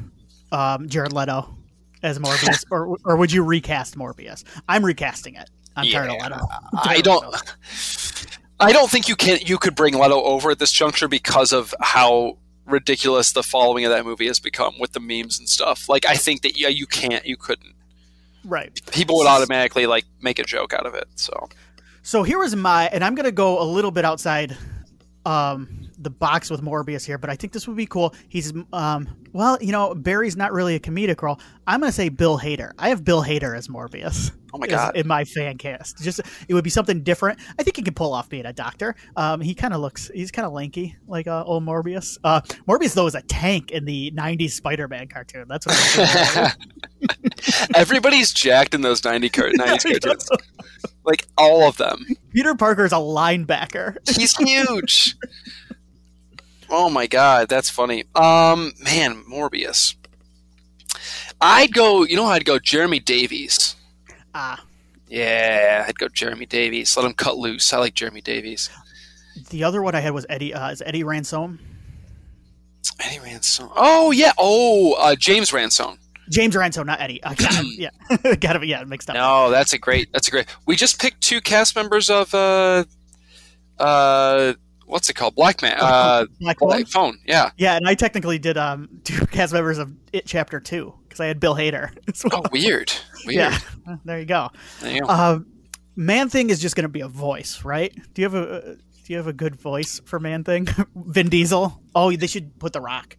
[0.53, 1.55] um, Jared Leto
[2.03, 4.45] as Morbius, or or would you recast Morbius?
[4.69, 5.49] I'm recasting it.
[5.77, 6.47] I'm Yeah, tired of Leto.
[6.75, 7.37] I don't.
[8.61, 9.39] I don't think you can.
[9.41, 13.91] You could bring Leto over at this juncture because of how ridiculous the following of
[13.91, 15.89] that movie has become with the memes and stuff.
[15.89, 17.25] Like, I think that yeah, you can't.
[17.25, 17.75] You couldn't.
[18.45, 18.79] Right.
[18.93, 21.09] People would automatically like make a joke out of it.
[21.15, 21.49] So
[22.03, 24.57] So here is my, and I'm gonna go a little bit outside
[25.27, 28.15] um, the box with Morbius here, but I think this would be cool.
[28.29, 31.39] He's, um, well, you know, Barry's not really a comedic role.
[31.67, 32.73] I'm gonna say Bill Hader.
[32.79, 34.33] I have Bill Hader as Morbius.
[34.53, 34.97] Oh my is- God.
[34.97, 37.39] In my fan cast, just it would be something different.
[37.59, 38.97] I think he could pull off being a doctor.
[39.15, 42.19] Um, he kind of looks, he's kind of lanky, like uh, old Morbius.
[42.25, 45.45] Uh, Morbius though is a tank in the '90s Spider-Man cartoon.
[45.49, 45.99] That's what.
[46.37, 46.53] I'm
[47.75, 50.29] everybody's jacked in those 90 car- 90s cartoons.
[51.05, 52.05] Like all of them.
[52.33, 53.97] Peter Parker's a linebacker.
[54.17, 55.17] He's huge.
[56.71, 58.05] Oh my god, that's funny.
[58.15, 59.95] Um, man, Morbius.
[61.41, 62.05] I'd go.
[62.05, 63.77] You know, I'd go Jeremy Davies.
[64.35, 64.63] Ah,
[65.09, 66.97] Yeah, I'd go Jeremy Davies.
[66.97, 67.73] Let him cut loose.
[67.73, 68.71] I like Jeremy Davies.
[69.51, 70.55] the other one I had was Eddie.
[70.55, 71.59] Uh, is Eddie Ransone?
[73.01, 73.71] Eddie Ransone.
[73.75, 74.33] Oh yeah.
[74.39, 75.99] Oh, uh, James Ransone.
[76.31, 77.21] James Ransone, not Eddie.
[77.25, 77.91] Uh, got him, yeah,
[78.41, 78.63] got him.
[78.65, 79.15] Yeah, mixed up.
[79.17, 80.13] No, that's a great.
[80.13, 80.47] That's a great.
[80.67, 82.85] We just picked two cast members of uh,
[83.79, 84.53] uh,
[84.91, 85.35] what's it called?
[85.35, 85.77] Black Man.
[85.81, 87.13] Uh, Black Black Phone?
[87.13, 87.19] Phone.
[87.27, 87.51] Yeah.
[87.57, 91.27] Yeah, and I technically did um two cast members of It Chapter Two because I
[91.27, 91.91] had Bill Hader.
[92.31, 92.43] well.
[92.45, 92.93] Oh, weird.
[93.27, 93.37] Weird.
[93.37, 93.59] yeah,
[94.07, 94.49] there you go.
[94.81, 95.09] There you go.
[95.09, 95.47] Um,
[95.95, 97.95] Man Thing is just going to be a voice, right?
[98.15, 100.69] Do you have a uh, Do you have a good voice for Man Thing?
[100.95, 101.79] Vin Diesel.
[101.95, 103.17] Oh, they should put The Rock.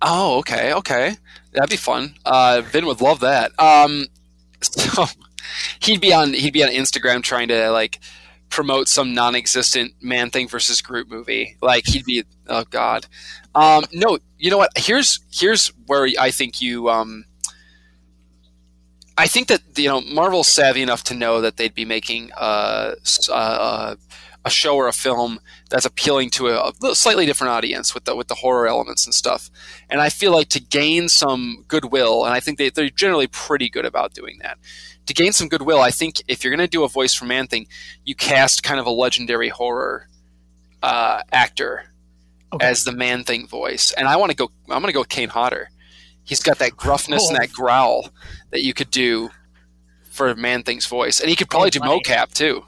[0.00, 1.16] Oh, okay, okay,
[1.52, 2.14] that'd be fun.
[2.24, 3.50] Uh, Vin would love that.
[3.58, 4.06] Um,
[4.62, 5.06] so
[5.80, 7.98] he'd be on he'd be on Instagram trying to like
[8.48, 11.56] promote some non-existent Man Thing versus Groot movie.
[11.60, 13.06] Like he'd be oh god.
[13.54, 14.72] Um, no, you know what?
[14.76, 17.24] Here's here's where I think you um.
[19.18, 22.96] I think that you know Marvel's savvy enough to know that they'd be making uh,
[23.32, 23.96] uh,
[24.46, 28.14] a show or a film that's appealing to a, a slightly different audience with the
[28.14, 29.50] with the horror elements and stuff.
[29.90, 33.68] And I feel like to gain some goodwill, and I think they, they're generally pretty
[33.68, 34.58] good about doing that.
[35.06, 37.46] To gain some goodwill, I think if you're going to do a voice for Man
[37.46, 37.66] Thing,
[38.04, 40.08] you cast kind of a legendary horror
[40.82, 41.84] uh, actor
[42.52, 42.66] Okay.
[42.66, 43.92] as the Man Thing voice.
[43.92, 44.50] And I want to go.
[44.68, 45.68] I'm going to go with Kane Hodder.
[46.24, 48.08] He's got that gruffness and that growl
[48.50, 49.30] that you could do
[50.10, 52.64] for Man Thing's voice, and he could probably do mocap too.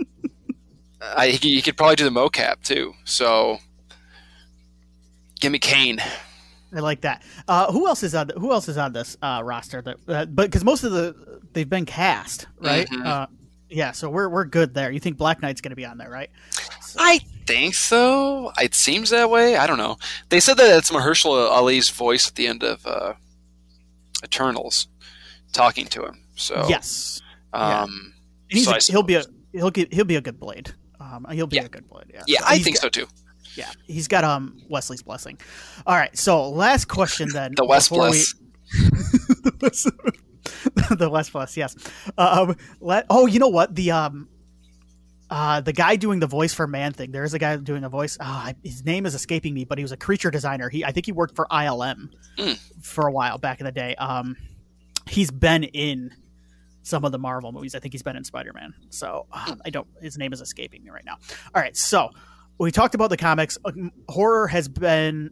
[1.00, 2.94] I, he could probably do the mocap too.
[3.04, 3.58] So,
[5.40, 5.98] give me Kane.
[6.74, 7.22] I like that.
[7.46, 8.30] Uh, who else is on?
[8.36, 9.82] Who else is on this uh, roster?
[9.82, 12.88] That, uh, but because most of the they've been cast, right?
[12.88, 13.04] Mhm.
[13.06, 13.26] Uh,
[13.68, 14.90] yeah, so we're we're good there.
[14.90, 16.30] You think Black Knight's going to be on there, right?
[16.98, 18.52] I think so.
[18.60, 19.56] It seems that way.
[19.56, 19.96] I don't know.
[20.28, 23.14] They said that it's Mahershala Ali's voice at the end of uh,
[24.24, 24.88] Eternals,
[25.52, 26.18] talking to him.
[26.36, 27.20] So yes,
[27.54, 27.82] yeah.
[27.82, 28.14] um,
[28.48, 30.72] he's so a, he'll be a he'll get he'll be a good blade.
[31.00, 31.64] Um, he'll be Yeah.
[31.64, 32.06] a good blade.
[32.12, 33.06] Yeah, yeah, So I think got- so too.
[33.56, 35.38] Yeah, he's got um Wesley's blessing.
[35.86, 37.52] All right, so last question then.
[37.56, 38.22] The West before we-
[40.96, 41.76] the West Plus, yes.
[42.18, 43.74] Um, let, oh, you know what?
[43.74, 44.28] The um,
[45.30, 47.10] uh, the guy doing the voice for Man Thing.
[47.12, 48.16] There is a guy doing a voice.
[48.20, 50.68] Ah, his name is escaping me, but he was a creature designer.
[50.68, 52.58] He, I think he worked for ILM Mm.
[52.82, 53.94] for a while back in the day.
[53.96, 54.36] Um,
[55.08, 56.14] he's been in
[56.82, 57.74] some of the Marvel movies.
[57.74, 58.72] I think he's been in Spider Man.
[58.90, 59.86] So uh, I don't.
[60.00, 61.16] His name is escaping me right now.
[61.54, 62.10] All right, so
[62.62, 63.58] we talked about the comics.
[63.64, 65.30] Um, Horror has been.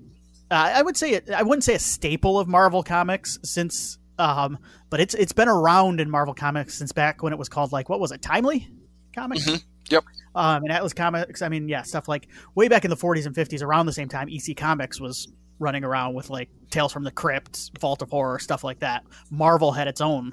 [0.51, 4.59] Uh, I would say it, I wouldn't say a staple of Marvel comics since, um,
[4.91, 7.89] but it's it's been around in Marvel comics since back when it was called like
[7.89, 8.69] what was it, Timely
[9.15, 9.45] Comics?
[9.45, 9.63] Mhm.
[9.91, 10.05] Yep.
[10.35, 11.43] Um, and Atlas Comics.
[11.43, 14.09] I mean, yeah, stuff like way back in the 40s and 50s, around the same
[14.09, 15.29] time, EC Comics was
[15.61, 19.05] running around with like Tales from the Crypt, Vault of Horror, stuff like that.
[19.31, 20.33] Marvel had its own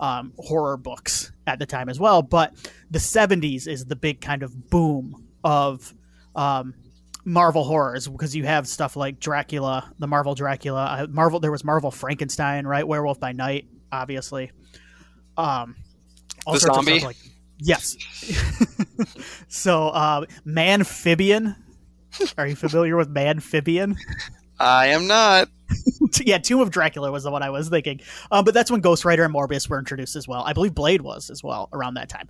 [0.00, 2.52] um, horror books at the time as well, but
[2.90, 5.94] the 70s is the big kind of boom of
[6.34, 6.74] um,
[7.24, 11.40] Marvel horrors because you have stuff like Dracula, the Marvel Dracula, uh, Marvel.
[11.40, 12.86] There was Marvel Frankenstein, right?
[12.86, 14.50] Werewolf by Night, obviously.
[15.36, 15.76] Um,
[16.46, 16.98] all The sorts of zombie?
[16.98, 17.16] stuff like
[17.58, 17.96] yes.
[19.48, 21.56] so, uh, Manphibian.
[22.36, 23.96] Are you familiar with Manphibian?
[24.58, 25.48] I am not.
[26.20, 28.00] yeah, Tomb of Dracula was the one I was thinking.
[28.30, 30.42] Um, but that's when Ghost Rider and Morbius were introduced as well.
[30.44, 32.28] I believe Blade was as well around that time.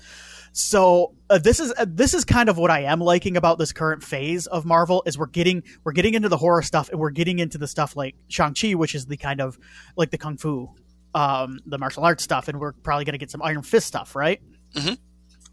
[0.52, 3.72] So uh, this is uh, this is kind of what I am liking about this
[3.72, 7.10] current phase of Marvel is we're getting we're getting into the horror stuff and we're
[7.10, 9.58] getting into the stuff like Shang Chi, which is the kind of
[9.96, 10.68] like the kung fu,
[11.14, 14.42] um, the martial arts stuff, and we're probably to get some Iron Fist stuff, right?
[14.74, 14.98] Mhm.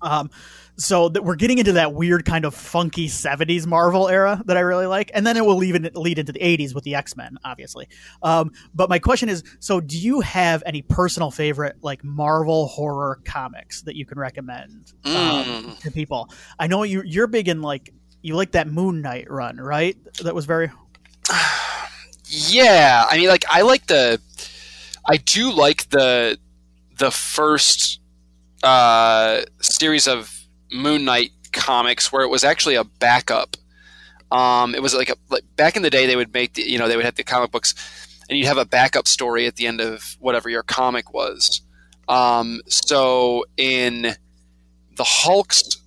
[0.01, 0.29] Um,
[0.77, 4.61] so that we're getting into that weird kind of funky 70s Marvel era that I
[4.61, 7.37] really like, and then it will lead, lead into the 80s with the X Men,
[7.43, 7.89] obviously.
[8.23, 13.19] Um, but my question is, so do you have any personal favorite like Marvel horror
[13.25, 15.79] comics that you can recommend um, Mm.
[15.79, 16.29] to people?
[16.57, 19.97] I know you you're big in like you like that Moon Knight run, right?
[20.23, 20.71] That was very
[22.31, 24.21] Yeah, I mean, like I like the,
[25.05, 26.37] I do like the,
[26.97, 27.98] the first
[28.63, 33.57] uh, series of Moon Knight comics where it was actually a backup.
[34.31, 36.77] Um, it was like a like back in the day they would make the, you
[36.77, 37.73] know they would have the comic books,
[38.29, 41.61] and you'd have a backup story at the end of whatever your comic was.
[42.07, 44.15] Um, so in
[44.95, 45.77] the Hulk's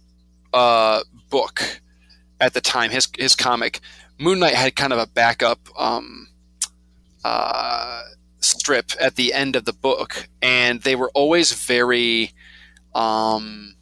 [0.52, 1.80] uh, book
[2.40, 3.80] at the time, his his comic,
[4.18, 6.28] Moon Knight had kind of a backup um,
[7.24, 8.02] uh,
[8.40, 12.32] strip at the end of the book, and they were always very.
[12.94, 13.74] Um,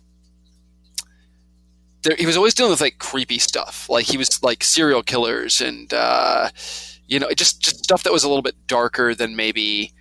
[2.03, 5.61] there, he was always dealing with like creepy stuff, like he was like serial killers
[5.61, 6.49] and uh,
[7.07, 9.92] you know just just stuff that was a little bit darker than maybe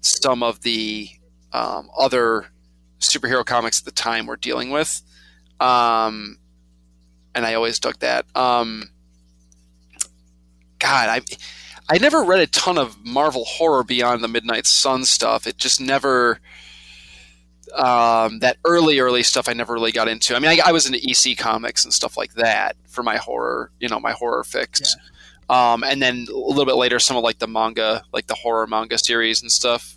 [0.00, 1.08] some of the
[1.52, 2.46] um, other
[3.00, 5.02] superhero comics at the time were dealing with.
[5.60, 6.38] Um,
[7.34, 8.24] and I always dug that.
[8.36, 8.90] Um,
[10.78, 11.20] God, I
[11.88, 15.46] I never read a ton of Marvel horror beyond the Midnight Sun stuff.
[15.46, 16.38] It just never
[17.78, 20.34] um, that early early stuff I never really got into.
[20.34, 23.70] I mean, I, I, was into EC comics and stuff like that for my horror,
[23.78, 24.82] you know, my horror fix.
[25.48, 25.72] Yeah.
[25.72, 28.66] Um, and then a little bit later, some of like the manga, like the horror
[28.66, 29.96] manga series and stuff.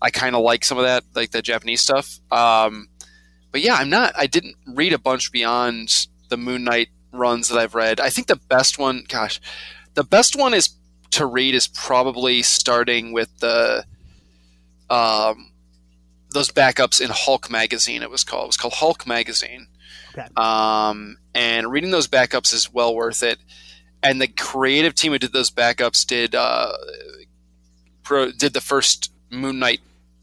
[0.00, 2.20] I kind of like some of that, like the Japanese stuff.
[2.30, 2.88] Um,
[3.50, 4.14] but yeah, I'm not.
[4.16, 7.98] I didn't read a bunch beyond the Moon Knight runs that I've read.
[7.98, 9.40] I think the best one, gosh,
[9.94, 10.70] the best one is
[11.12, 13.84] to read is probably starting with the
[14.90, 15.50] um,
[16.36, 18.02] those backups in Hulk magazine.
[18.02, 18.44] It was called.
[18.44, 19.68] It was called Hulk magazine.
[20.16, 20.28] Okay.
[20.36, 23.38] Um, and reading those backups is well worth it.
[24.02, 26.72] And the creative team who did those backups did uh,
[28.02, 29.80] pro, did the first Moon Knight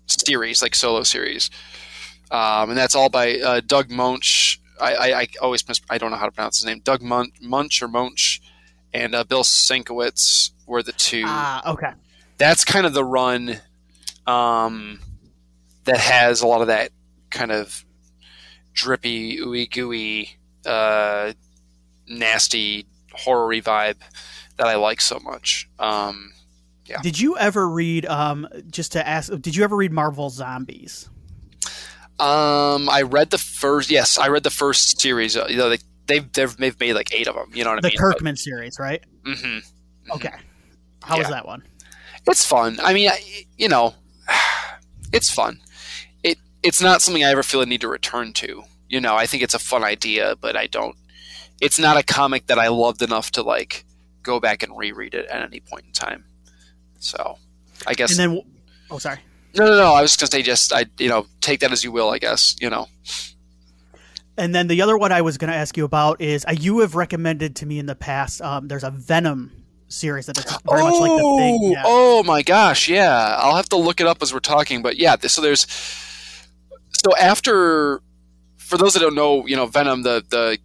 [0.08, 1.50] series, like solo series,
[2.32, 4.60] um, and that's all by uh, Doug Moench.
[4.80, 6.80] I, I, I, always mis- I don't know how to pronounce his name.
[6.80, 8.42] Doug Mun- Munch or Munch,
[8.94, 11.24] and uh, Bill Sienkiewicz were the two.
[11.26, 11.92] Ah, okay.
[12.38, 13.60] That's kind of the run.
[14.26, 15.00] Um,
[15.86, 16.92] that has a lot of that
[17.30, 17.84] kind of
[18.74, 21.34] drippy, ooey gooey, uh,
[22.08, 23.98] nasty, horror vibe
[24.58, 25.70] that I like so much.
[25.80, 26.32] Um,
[26.86, 27.02] yeah.
[27.02, 28.06] Did you ever read?
[28.06, 31.10] Um, just to ask, did you ever read Marvel Zombies?
[32.20, 33.90] Um, I read the first.
[33.90, 35.36] Yes, I read the first series.
[35.36, 37.50] You know, they, they've they've they've made like eight of them.
[37.54, 37.96] You know what the I mean?
[37.98, 39.04] The Kirkman but, series, right?
[39.26, 40.12] Mm-hmm.
[40.12, 40.34] Okay.
[41.04, 41.20] How Yeah.
[41.22, 41.64] was that one?
[42.28, 42.80] It's fun.
[42.82, 43.20] I mean, I,
[43.58, 43.96] you know,
[45.14, 45.60] it's fun.
[46.64, 48.64] It it's not something I ever feel a need to return to.
[48.90, 50.96] You know, I think it's a fun idea, but I don't.
[51.62, 53.86] It's not a comic that I loved enough to like
[54.22, 56.26] go back and reread it at any point in time.
[57.00, 57.38] So,
[57.86, 58.42] I guess And then,
[58.90, 59.20] oh, sorry.
[59.56, 59.94] no, no, no.
[59.94, 62.10] I was gonna say, just I, you know, take that as you will.
[62.10, 62.88] I guess you know.
[64.38, 66.80] And then the other one I was going to ask you about is uh, you
[66.80, 68.42] have recommended to me in the past.
[68.42, 69.52] Um, there's a Venom
[69.90, 71.72] series that is very much like the thing.
[71.74, 71.84] Yeah.
[71.86, 73.38] Oh my gosh, yeah.
[73.40, 75.16] I'll have to look it up as we're talking, but yeah.
[75.18, 75.68] So there's
[77.06, 78.02] so after
[78.58, 80.58] for those that don't know, you know, Venom, the the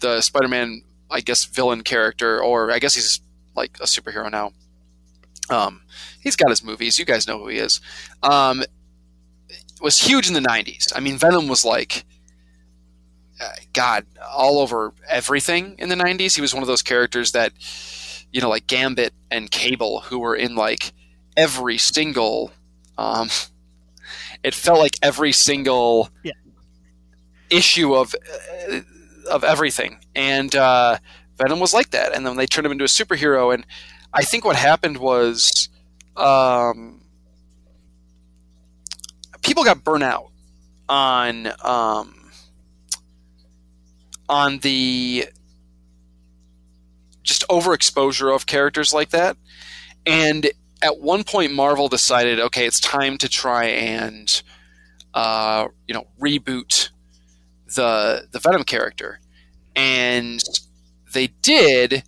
[0.00, 3.20] the Spider-Man, I guess villain character, or I guess he's
[3.56, 4.52] like a superhero now.
[5.50, 5.82] Um,
[6.20, 6.98] he's got his movies.
[6.98, 7.80] You guys know who he is.
[8.22, 8.64] Um,
[9.80, 10.92] was huge in the '90s.
[10.94, 12.04] I mean, Venom was like.
[13.40, 16.34] uh, God, all over everything in the '90s.
[16.34, 17.52] He was one of those characters that,
[18.32, 20.92] you know, like Gambit and Cable, who were in like
[21.36, 22.52] every single.
[22.98, 23.28] Um,
[24.46, 26.32] it felt like every single Yeah.
[27.50, 28.14] issue of
[28.70, 28.80] uh,
[29.30, 30.98] of everything, and uh,
[31.38, 32.14] Venom was like that.
[32.14, 33.66] And then they turned him into a superhero, and
[34.12, 35.68] I think what happened was
[36.16, 37.00] um,
[39.42, 40.30] people got burnt out
[40.88, 42.14] on um,
[44.28, 45.26] on the
[47.22, 49.36] just overexposure of characters like that.
[50.06, 50.48] And
[50.82, 54.42] at one point, Marvel decided, okay, it's time to try and
[55.14, 56.90] uh, you know reboot
[57.74, 59.20] the the Venom character,
[59.74, 60.42] and
[61.12, 62.04] they did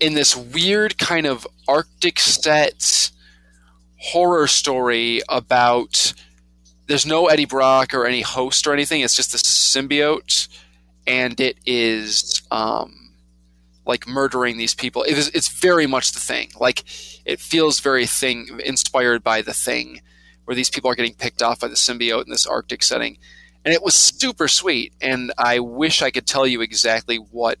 [0.00, 3.10] in this weird kind of Arctic set
[3.98, 6.14] horror story about.
[6.86, 9.02] There's no Eddie Brock or any host or anything.
[9.02, 10.48] It's just a symbiote,
[11.06, 13.07] and it is um,
[13.88, 15.02] like murdering these people.
[15.02, 16.50] It is, it's very much the thing.
[16.60, 16.84] Like
[17.24, 20.02] it feels very thing inspired by the thing,
[20.44, 23.18] where these people are getting picked off by the symbiote in this Arctic setting.
[23.64, 24.92] and it was super sweet.
[25.00, 27.58] And I wish I could tell you exactly what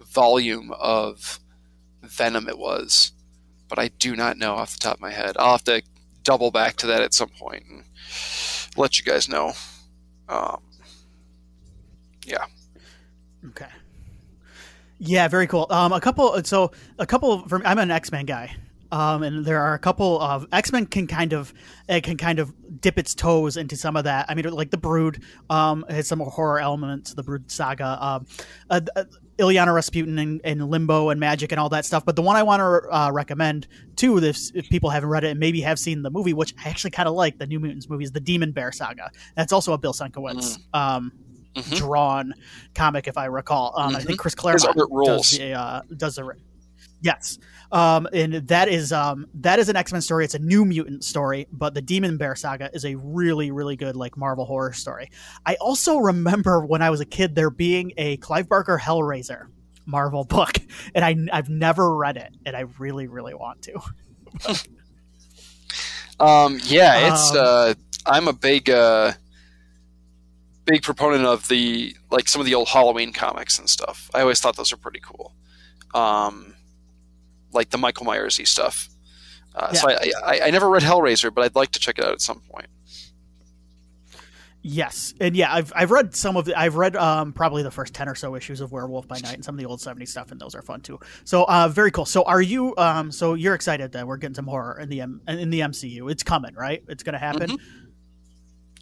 [0.00, 1.40] volume of
[2.02, 3.12] Venom it was,
[3.68, 5.36] but I do not know off the top of my head.
[5.38, 5.82] I'll have to
[6.22, 7.84] double back to that at some point and
[8.76, 9.52] let you guys know.
[10.28, 10.60] Um,
[12.24, 12.46] yeah.
[13.48, 13.66] Okay.
[14.98, 15.66] Yeah, very cool.
[15.70, 16.42] Um, a couple.
[16.44, 17.46] So a couple.
[17.48, 18.56] From I'm an X Men guy,
[18.90, 21.52] um, and there are a couple of X Men can kind of
[21.88, 24.26] it can kind of dip its toes into some of that.
[24.28, 27.14] I mean, like the Brood um, has some horror elements.
[27.14, 28.26] The Brood saga, um,
[28.70, 29.04] uh, uh,
[29.38, 32.04] Illyana Rasputin and, and, Limbo and Magik and all that stuff.
[32.04, 35.30] But the one I want to uh, recommend too, if, if, people haven't read it
[35.30, 37.88] and maybe have seen the movie, which I actually kind of like, the New Mutants
[37.88, 39.10] movie, is the Demon Bear saga.
[39.36, 40.58] That's also a Bill Sienkiewicz.
[40.58, 40.78] Mm.
[40.78, 41.12] Um,
[41.56, 41.74] mm-hmm.
[41.74, 42.34] drawn
[42.74, 43.74] comic, if I recall.
[43.76, 43.96] Um, mm-hmm.
[43.96, 44.16] I think mm-hmm.
[44.16, 46.34] Chris Claremont does the, uh, does the
[47.00, 47.38] yes,
[47.72, 50.24] um, and that is um, that is an X Men story.
[50.24, 53.96] It's a New Mutant story, but the Demon Bear saga is a really really good
[53.96, 55.10] like Marvel horror story.
[55.44, 59.46] I also remember when I was a kid there being a Clive Barker Hellraiser
[59.86, 60.58] Marvel book,
[60.94, 63.80] and I I've never read it, and I really really want to.
[66.24, 67.74] um, yeah, it's um, uh,
[68.06, 68.70] I'm a big.
[68.70, 69.12] Uh
[70.66, 74.10] big proponent of the like some of the old Halloween comics and stuff.
[74.14, 75.34] I always thought those were pretty cool,
[75.94, 76.54] um,
[77.52, 78.88] like the Michael Myersy stuff.
[79.54, 79.80] Uh, yeah.
[79.80, 82.20] So I, I, I never read Hellraiser, but I'd like to check it out at
[82.20, 82.66] some point.
[84.68, 87.94] Yes, and yeah, I've I've read some of the I've read um, probably the first
[87.94, 90.32] ten or so issues of Werewolf by Night and some of the old '70s stuff,
[90.32, 90.98] and those are fun too.
[91.22, 92.04] So uh, very cool.
[92.04, 95.20] So are you um, so you're excited that we're getting some horror in the M-
[95.28, 96.10] in the MCU?
[96.10, 96.82] It's coming, right?
[96.88, 97.50] It's going to happen.
[97.50, 97.85] Mm-hmm.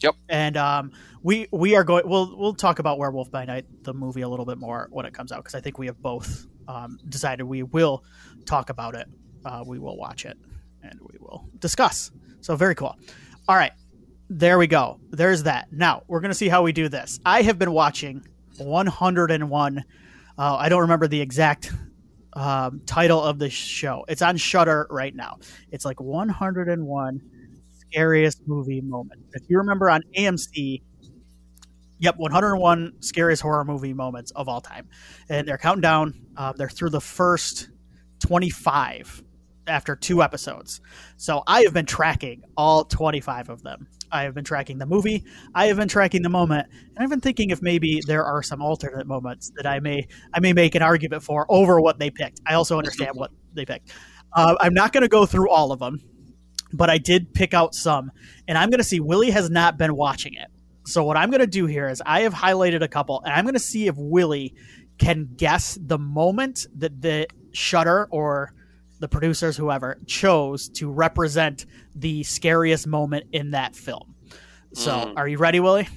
[0.05, 0.17] Yep.
[0.29, 2.07] And um, we we are going.
[2.07, 5.15] We'll we'll talk about Werewolf by Night, the movie, a little bit more when it
[5.15, 8.05] comes out because I think we have both um, decided we will
[8.45, 9.09] talk about it.
[9.47, 10.37] Uh, we will watch it
[10.83, 12.11] and we will discuss.
[12.43, 12.95] So very cool.
[13.49, 13.73] All right,
[14.29, 15.01] there we go.
[15.11, 15.73] There's that.
[15.73, 17.19] Now we're gonna see how we do this.
[17.25, 18.27] I have been watching
[18.59, 19.85] 101.
[20.37, 21.73] Uh, I don't remember the exact
[22.35, 24.05] um, title of the show.
[24.07, 25.39] It's on Shudder right now.
[25.71, 27.23] It's like 101
[27.95, 29.21] scariest movie moment.
[29.35, 30.83] If you remember on AMC,
[32.01, 34.89] yep, 101 scariest horror movie moments of all time,
[35.29, 36.15] and they're counting down.
[36.37, 37.71] Uh, they're through the first
[38.19, 39.23] 25
[39.69, 40.81] after two episodes.
[41.17, 43.87] So I have been tracking all 25 of them.
[44.11, 45.25] I have been tracking the movie.
[45.55, 48.61] I have been tracking the moment, and I've been thinking if maybe there are some
[48.61, 52.41] alternate moments that I may I may make an argument for over what they picked.
[52.45, 53.93] I also understand what they picked.
[54.33, 56.01] Uh, I'm not going to go through all of them
[56.75, 58.11] but I did pick out some,
[58.49, 59.01] and I'm going to see.
[59.01, 60.49] Willie has not been watching it,
[60.85, 63.45] so what I'm going to do here is I have highlighted a couple, and I'm
[63.45, 64.55] going to see if Willie
[64.99, 68.53] can guess the moment that the Shudder or
[69.01, 74.15] the producers, whoever, chose to represent the scariest moment in that film.
[74.73, 75.15] So, mm.
[75.17, 75.89] are you ready, Willie?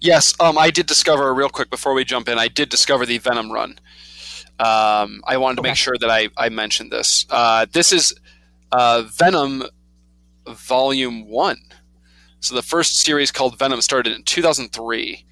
[0.00, 0.34] Yes.
[0.40, 2.38] Um, I did discover real quick before we jump in.
[2.38, 3.78] I did discover the Venom run.
[4.58, 5.70] Um, I wanted to okay.
[5.70, 7.26] make sure that I, I mentioned this.
[7.30, 8.14] Uh, this is
[8.70, 9.64] uh, Venom
[10.48, 11.58] Volume One.
[12.40, 15.24] So the first series called Venom started in 2003,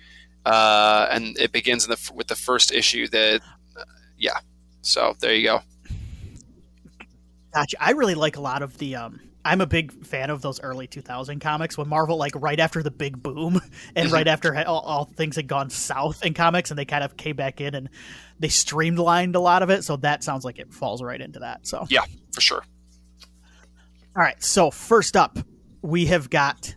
[0.46, 3.08] uh, and it begins the, with the first issue.
[3.08, 3.40] That,
[3.76, 3.84] uh,
[4.16, 4.38] yeah.
[4.82, 5.60] So there you go.
[7.52, 7.76] Gotcha.
[7.80, 8.96] I really like a lot of the.
[8.96, 12.82] Um, I'm a big fan of those early 2000 comics when Marvel, like right after
[12.82, 13.60] the big boom,
[13.96, 14.14] and mm-hmm.
[14.14, 17.36] right after all, all, things had gone south in comics, and they kind of came
[17.36, 17.88] back in and
[18.38, 19.82] they streamlined a lot of it.
[19.82, 21.66] So that sounds like it falls right into that.
[21.66, 22.62] So yeah, for sure.
[24.16, 24.42] All right.
[24.42, 25.38] So first up,
[25.82, 26.74] we have got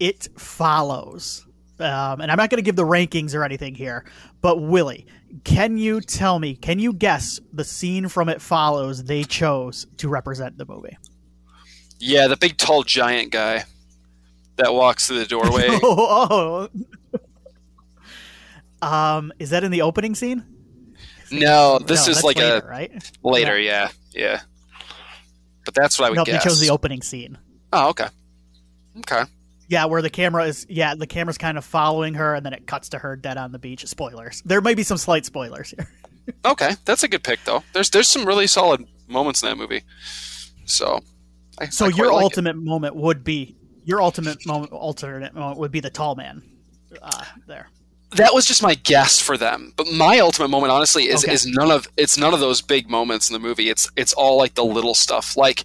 [0.00, 1.46] It Follows.
[1.78, 4.04] Um, and I'm not going to give the rankings or anything here,
[4.40, 5.06] but Willie,
[5.42, 10.08] can you tell me, can you guess the scene from It Follows they chose to
[10.08, 10.96] represent the movie?
[11.98, 13.64] Yeah, the big tall giant guy
[14.56, 15.66] that walks through the doorway.
[15.68, 16.68] oh,
[18.82, 18.86] oh.
[18.86, 20.44] Um, is that in the opening scene?
[21.30, 23.12] No, this no, is like later, a right?
[23.22, 23.58] later.
[23.58, 24.22] Yeah, yeah.
[24.22, 24.40] yeah.
[25.64, 26.42] But that's what I would no, guess.
[26.42, 27.38] they chose the opening scene.
[27.72, 28.06] Oh, okay.
[28.98, 29.22] Okay.
[29.68, 32.66] Yeah, where the camera is yeah, the camera's kind of following her and then it
[32.66, 33.86] cuts to her dead on the beach.
[33.86, 34.42] Spoilers.
[34.44, 35.88] There may be some slight spoilers here.
[36.44, 37.62] okay, that's a good pick though.
[37.72, 39.82] There's there's some really solid moments in that movie.
[40.66, 41.00] So
[41.58, 42.62] I, So I your like ultimate it.
[42.62, 46.42] moment would be your ultimate moment alternate moment would be the tall man
[47.00, 47.68] uh, there
[48.14, 49.72] that was just my guess for them.
[49.76, 51.32] But my ultimate moment, honestly, is, okay.
[51.32, 53.70] is none of it's none of those big moments in the movie.
[53.70, 55.64] It's it's all like the little stuff, like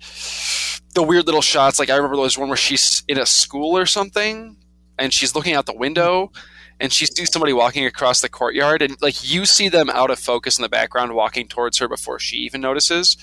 [0.93, 1.79] the weird little shots.
[1.79, 4.57] Like I remember there was one where she's in a school or something,
[4.97, 6.31] and she's looking out the window,
[6.79, 10.19] and she sees somebody walking across the courtyard, and like you see them out of
[10.19, 13.17] focus in the background walking towards her before she even notices.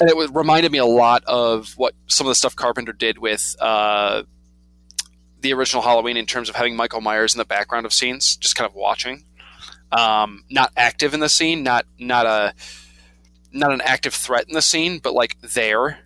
[0.00, 3.54] And it reminded me a lot of what some of the stuff Carpenter did with
[3.60, 4.22] uh,
[5.42, 8.56] the original Halloween in terms of having Michael Myers in the background of scenes, just
[8.56, 9.24] kind of watching,
[9.90, 12.54] um, not active in the scene, not not a
[13.52, 15.98] not an active threat in the scene, but like there,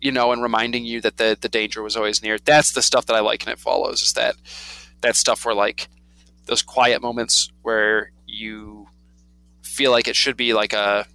[0.00, 2.38] you know, and reminding you that the the danger was always near.
[2.38, 4.36] That's the stuff that I like, and it follows is that
[5.00, 5.88] that stuff where like
[6.46, 8.88] those quiet moments where you
[9.62, 11.06] feel like it should be like a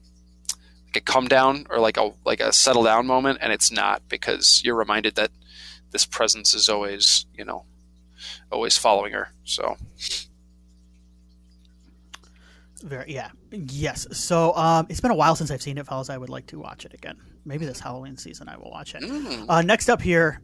[0.88, 4.02] like a come down or like a like a settle down moment, and it's not
[4.10, 5.32] because you're reminded that
[5.92, 7.66] this presence is always you know
[8.52, 9.30] always following her.
[9.44, 9.78] So
[12.84, 14.06] very yeah yes.
[14.12, 16.10] So um, it's been a while since I've seen it, fellas.
[16.10, 17.18] I would like to watch it again.
[17.46, 19.02] Maybe this Halloween season I will watch it.
[19.02, 19.46] mm.
[19.50, 20.42] Uh, next up here,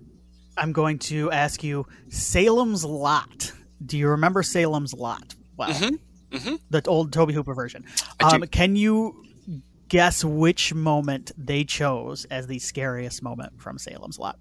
[0.58, 3.52] I'm going to ask you Salem's Lot.
[3.86, 5.36] Do you remember Salem's Lot?
[5.58, 6.00] Well, Mhm.
[6.32, 6.60] Mhm.
[6.72, 7.86] the old Tobe Hooper version.
[8.20, 9.24] Um, can you
[9.90, 14.40] guess which moment they chose as the scariest moment from Salem's Lot?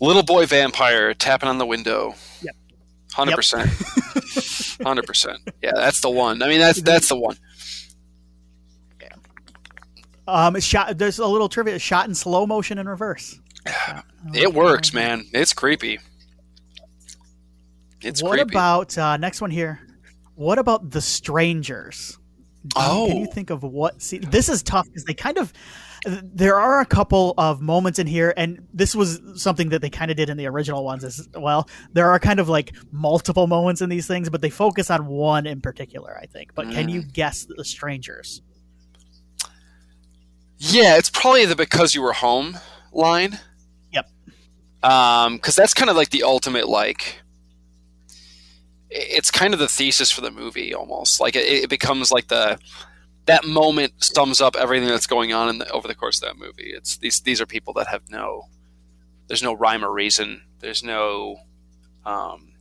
[0.00, 2.14] Little boy vampire tapping on the window.
[2.42, 2.54] Yep.
[3.12, 3.70] Hundred percent.
[4.82, 5.38] Hundred percent.
[5.62, 6.42] Yeah, that's the one.
[6.42, 7.36] I mean, that's that's the one.
[9.00, 9.08] Yeah.
[10.26, 10.98] Um, it's shot.
[10.98, 11.78] There's a little trivia.
[11.78, 13.38] Shot in slow motion in reverse.
[14.32, 15.26] It works, man.
[15.34, 15.98] It's creepy.
[18.00, 18.22] It's creepy.
[18.22, 18.54] what creepy.
[18.54, 19.80] about uh, next one here?
[20.34, 22.18] What about the strangers?
[22.64, 23.32] You- can you Oh.
[23.32, 24.00] think of what?
[24.00, 25.52] See, this is tough because they kind of.
[26.06, 30.10] There are a couple of moments in here, and this was something that they kind
[30.10, 31.68] of did in the original ones as well.
[31.92, 35.46] There are kind of like multiple moments in these things, but they focus on one
[35.46, 36.54] in particular, I think.
[36.54, 36.92] But can Mm.
[36.92, 38.42] you guess the strangers?
[40.58, 42.58] Yeah, it's probably the because you were home
[42.92, 43.38] line.
[43.92, 44.08] Yep.
[44.82, 47.20] Um, because that's kind of like the ultimate like.
[48.90, 52.58] It's kind of the thesis for the movie, almost like it, it becomes like the
[53.26, 56.38] that moment sums up everything that's going on in the, over the course of that
[56.38, 56.72] movie.
[56.74, 58.48] It's these these are people that have no,
[59.28, 60.42] there's no rhyme or reason.
[60.60, 61.38] There's no,
[62.04, 62.52] um,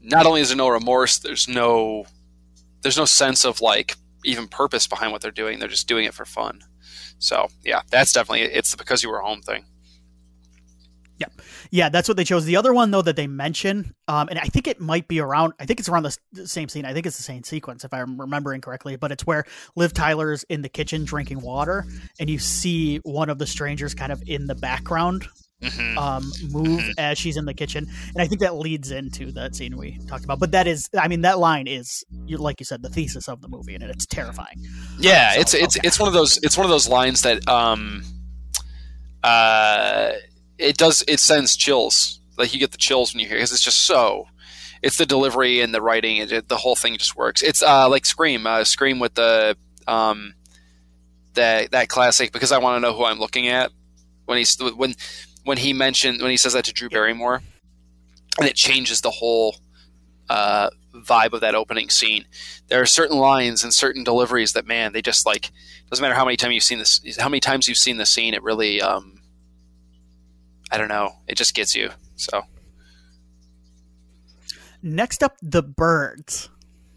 [0.00, 2.06] not only is there no remorse, there's no,
[2.82, 5.58] there's no sense of like even purpose behind what they're doing.
[5.58, 6.60] They're just doing it for fun.
[7.18, 9.64] So yeah, that's definitely it's the because you were home thing.
[11.70, 12.44] Yeah, that's what they chose.
[12.44, 15.52] The other one though that they mention, um, and I think it might be around.
[15.60, 16.02] I think it's around
[16.32, 16.84] the same scene.
[16.84, 18.96] I think it's the same sequence if I'm remembering correctly.
[18.96, 19.44] But it's where
[19.76, 21.84] Liv Tyler's in the kitchen drinking water,
[22.18, 25.26] and you see one of the strangers kind of in the background
[25.62, 25.96] Mm-hmm.
[25.96, 26.92] um, move Mhm.
[26.98, 30.24] as she's in the kitchen, and I think that leads into that scene we talked
[30.24, 30.38] about.
[30.38, 33.40] But that is, I mean, that line is, you, like you said, the thesis of
[33.40, 34.62] the movie, and it's terrifying.
[34.98, 35.86] Yeah, So, it's it's okay.
[35.86, 38.02] it's one of those it's one of those lines that um
[39.22, 40.10] uh
[40.58, 42.20] it does it sends chills.
[42.36, 44.26] Like you get the chills when you hear because it's just so
[44.82, 47.42] it's the delivery and the writing it, it- the whole thing just works.
[47.42, 50.34] It's uh like Scream, uh, Scream with the um
[51.34, 53.70] that that classic because I want to know who I'm looking at
[54.26, 54.94] when he's when
[55.44, 57.42] when he mentioned when he says that to Drew Barrymore
[58.38, 59.56] and it changes the whole
[60.28, 62.24] uh, vibe of that opening scene.
[62.68, 65.50] There are certain lines and certain deliveries that man, they just like
[65.90, 68.32] doesn't matter how many times you've seen this, how many times you've seen the scene.
[68.34, 69.20] It really, um,
[70.70, 71.90] I don't know, it just gets you.
[72.16, 72.42] So
[74.82, 76.48] Next up, the birds.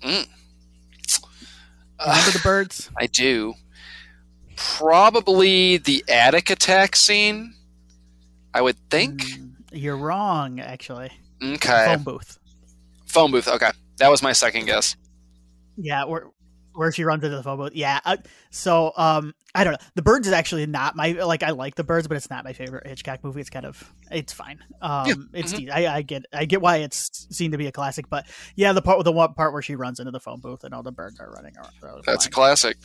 [0.03, 0.27] Remember
[1.99, 2.89] uh, the birds?
[2.97, 3.53] I do
[4.55, 7.53] probably the attic attack scene.
[8.53, 9.21] I would think.
[9.21, 11.11] Mm, You're wrong, actually.
[11.43, 12.39] Okay, Phone booth.
[13.05, 13.47] phone booth.
[13.47, 14.95] Okay, that was my second guess.
[15.77, 16.05] Yeah,
[16.77, 17.73] where she runs into the phone booth.
[17.75, 17.99] Yeah.
[18.05, 18.17] Uh,
[18.51, 19.79] so um, I don't know.
[19.95, 21.41] The Birds is actually not my like.
[21.43, 23.41] I like the Birds, but it's not my favorite Hitchcock movie.
[23.41, 24.59] It's kind of it's fine.
[24.81, 25.71] Um, Yeah, it's mhm.
[25.71, 28.25] I, I get I get why it's seen to be a classic, but
[28.55, 30.73] yeah, the part with the one part where she runs into the phone booth and
[30.73, 32.03] all the birds are running around.
[32.05, 32.33] That's a fine.
[32.33, 32.77] classic.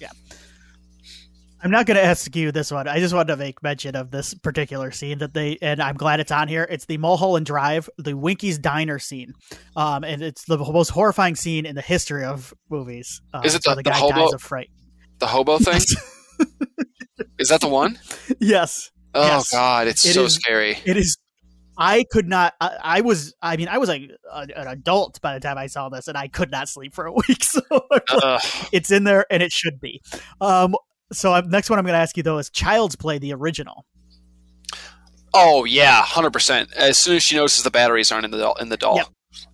[1.63, 2.89] I'm not going to ask you this one.
[2.89, 6.19] I just wanted to make mention of this particular scene that they, and I'm glad
[6.19, 6.67] it's on here.
[6.69, 9.33] It's the Mulholland Drive, the Winky's Diner scene,
[9.77, 13.21] um, and it's the most horrifying scene in the history of movies.
[13.33, 14.71] Uh, Is it so the- the guy hobo- dies of fright?
[15.19, 15.81] The hobo thing.
[17.39, 17.99] Is that the one?
[18.41, 19.51] yes, Oh Yes.
[19.53, 20.79] God, it's It so is- scary.
[20.85, 21.17] it is.
[21.79, 22.55] I could not.
[22.61, 23.35] I, I was.
[23.41, 24.03] I mean, I was like
[24.33, 27.13] an adult by the time I saw this, and I could not sleep for a
[27.29, 27.43] week.
[27.43, 27.61] So
[28.11, 28.41] Ugh.
[28.73, 30.03] it's in there, and it should be.
[30.41, 30.75] Um,
[31.13, 33.85] so I'm, next one I'm going to ask you though is Child's Play, the original.
[35.35, 36.73] Oh yeah, hundred percent.
[36.75, 39.07] As soon as she notices the batteries aren't in the doll, in the doll, Yep.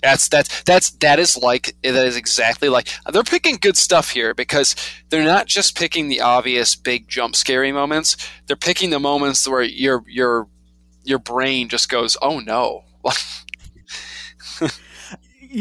[0.02, 4.34] that's that's that's that is like that is exactly like they're picking good stuff here
[4.34, 4.74] because
[5.10, 8.16] they're not just picking the obvious big jump scary moments.
[8.46, 10.48] They're picking the moments where your your
[11.04, 12.84] your brain just goes, oh no.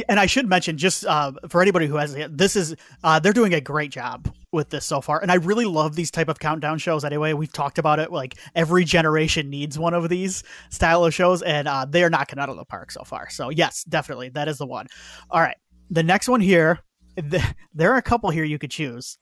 [0.10, 3.54] and I should mention just uh, for anybody who has this is uh, they're doing
[3.54, 6.78] a great job with this so far, and I really love these type of countdown
[6.80, 7.06] shows.
[7.06, 8.12] Anyway, we've talked about it.
[8.12, 12.40] Like every generation needs one of these style of shows, and uh, they are knocking
[12.40, 13.30] out of the park so far.
[13.30, 14.88] So yes, definitely that is the one.
[15.32, 15.56] All right,
[15.90, 16.80] the next one here.
[17.18, 17.44] The,
[17.74, 19.18] there are a couple here you could choose.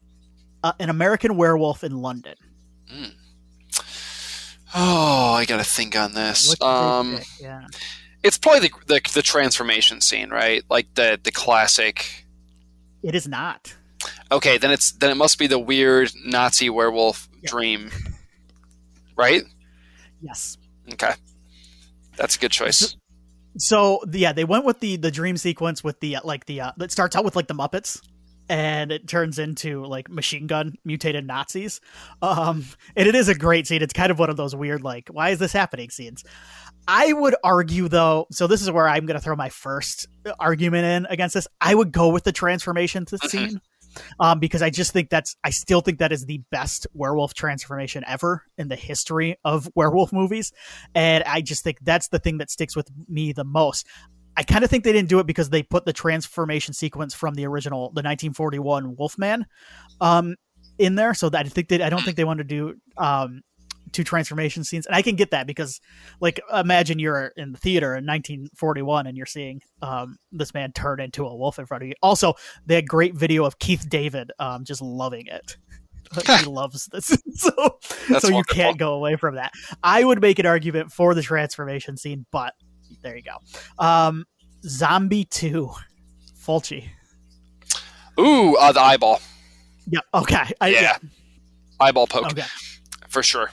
[0.62, 2.36] Uh, An American Werewolf in London.
[4.76, 6.50] Oh, I got to think on this.
[6.50, 7.68] What do you Um, yeah,
[8.22, 10.64] it's probably the, the the transformation scene, right?
[10.70, 12.26] Like the the classic.
[13.02, 13.74] it is not.
[14.32, 17.50] Okay, then it's then it must be the weird Nazi werewolf Yeah.
[17.50, 17.92] dream,
[19.16, 19.44] right?
[20.22, 20.58] Yes.
[20.94, 21.14] Okay,
[22.18, 22.96] that's a good choice.
[23.58, 26.72] So yeah, they went with the the dream sequence with the uh, like the uh,
[26.78, 28.02] that starts out with like the Muppets,
[28.50, 31.80] and it turns into like machine gun mutated Nazis.
[32.22, 33.82] Um, and it is a great scene.
[33.82, 36.24] It's kind of one of those weird like why is this happening scenes.
[36.88, 40.08] I would argue though, so this is where I'm going to throw my first
[40.40, 41.48] argument in against this.
[41.60, 43.60] I would go with the transformation to scene.
[44.20, 48.04] Um, because I just think that's, I still think that is the best werewolf transformation
[48.08, 50.52] ever in the history of werewolf movies
[50.94, 53.88] and I just think that's the thing that sticks with me the most.
[54.38, 57.36] I kind of think they didn't do it because they put the transformation sequence from
[57.36, 59.46] the original, the 1941 Wolfman,
[60.02, 60.36] um,
[60.78, 61.14] in there.
[61.14, 63.42] So I think they, I don't think they wanted to do um,
[63.92, 65.80] two transformation scenes, and I can get that because,
[66.20, 71.00] like, imagine you're in the theater in 1941 and you're seeing um, this man turn
[71.00, 71.96] into a wolf in front of you.
[72.02, 72.34] Also,
[72.66, 75.58] they had great video of Keith David um, just loving it.
[76.40, 77.06] he loves this,
[77.36, 77.52] so
[78.10, 78.56] That's so you wonderful.
[78.56, 79.54] can't go away from that.
[79.84, 82.54] I would make an argument for the transformation scene, but
[83.02, 83.38] there you go.
[83.84, 84.26] Um,
[84.64, 85.72] Zombie Two,
[86.40, 86.86] Fulci.
[88.20, 89.22] Ooh, uh, the eyeball,
[89.88, 90.00] Yeah.
[90.14, 90.52] Okay.
[90.62, 90.98] I, Yeah.
[91.80, 92.44] eyeball poke Okay.
[93.10, 93.52] for sure.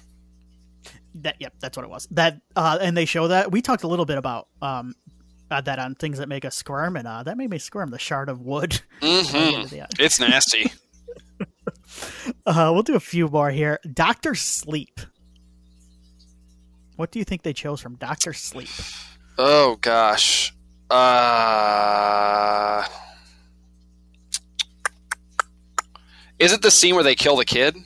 [1.17, 1.37] That.
[1.41, 1.55] Yep.
[1.61, 2.09] That's what it was.
[2.13, 2.41] That.
[2.57, 4.95] Uh, and they show that we talked a little bit about um.
[5.51, 7.91] Uh, that on things that make us squirm, and uh, that made me squirm.
[7.91, 8.81] The shard of wood.
[9.03, 9.67] hmm
[9.99, 10.73] It's nasty.
[12.47, 13.79] Uh, we'll do a few more here.
[13.93, 14.99] Doctor Sleep.
[16.97, 18.69] What do you think they chose from Doctor Sleep?
[19.39, 20.55] oh gosh.
[20.91, 22.87] Uh,
[26.39, 27.77] is it the scene where they kill the kid?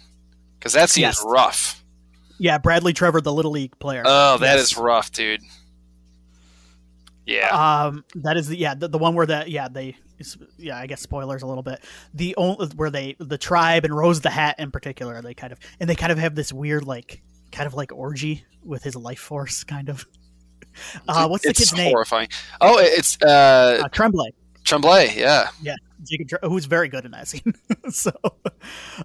[0.58, 1.18] Because that scene Yes.
[1.18, 1.75] is rough.
[2.38, 4.02] Yeah, Bradley Trevor, the little league player.
[4.04, 4.72] Oh, that Yes.
[4.72, 5.40] is rough, dude.
[7.24, 7.48] Yeah.
[7.86, 9.96] Um, that is the yeah the, the one where that yeah they
[10.58, 11.82] yeah I guess spoilers a little bit
[12.14, 15.58] the only where they the tribe and Rose the Hat in particular they kind of
[15.80, 17.22] and they kind of have this weird like
[17.52, 20.04] kind of like orgy with his life force kind of.
[21.08, 21.90] Uh, what's the it's kid's name?
[21.90, 22.28] horrifying.
[22.60, 24.30] Oh, it's uh, Uh, Tremblay.
[24.62, 25.14] Tremblay.
[25.16, 25.48] Yeah.
[25.62, 25.74] Yeah.
[26.02, 27.54] Jacob, who's very good in that scene.
[27.90, 28.12] so,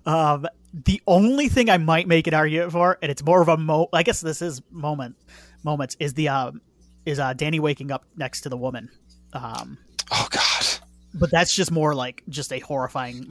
[0.05, 3.57] um, the only thing I might make an argument for, and it's more of a
[3.57, 5.15] mo, I guess this is moment,
[5.63, 6.61] moments, is the um,
[7.05, 8.89] is uh, Danny waking up next to the woman.
[9.33, 9.77] Um,
[10.11, 10.65] Oh God.
[11.13, 13.25] but that's just more like just a horrifying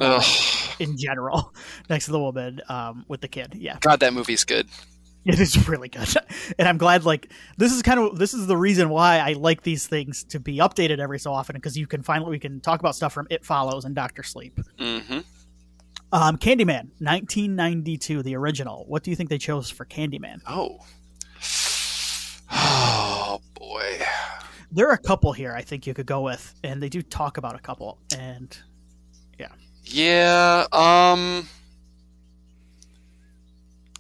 [0.79, 1.55] in general
[1.91, 3.55] next to the woman um, with the kid.
[3.55, 4.69] Yeah, God, that movie's good.
[5.25, 6.09] It is really good,
[6.59, 7.05] and I'm glad.
[7.05, 10.41] Like this is kind of this is the reason why I like these things to
[10.41, 13.27] be updated every so often because you can finally we can talk about stuff from
[13.31, 14.59] It Follows and Doctor Sleep.
[14.79, 15.18] hmm
[16.12, 18.85] Um, Candyman, 1992, the original.
[18.89, 20.41] What do you think they chose for Candyman?
[20.47, 20.79] Oh.
[22.53, 24.01] Oh boy.
[24.73, 27.37] There are a couple here I think you could go with, and they do talk
[27.37, 27.99] about a couple.
[28.16, 28.57] And
[29.39, 29.49] yeah.
[29.85, 30.66] Yeah.
[30.73, 31.49] Um.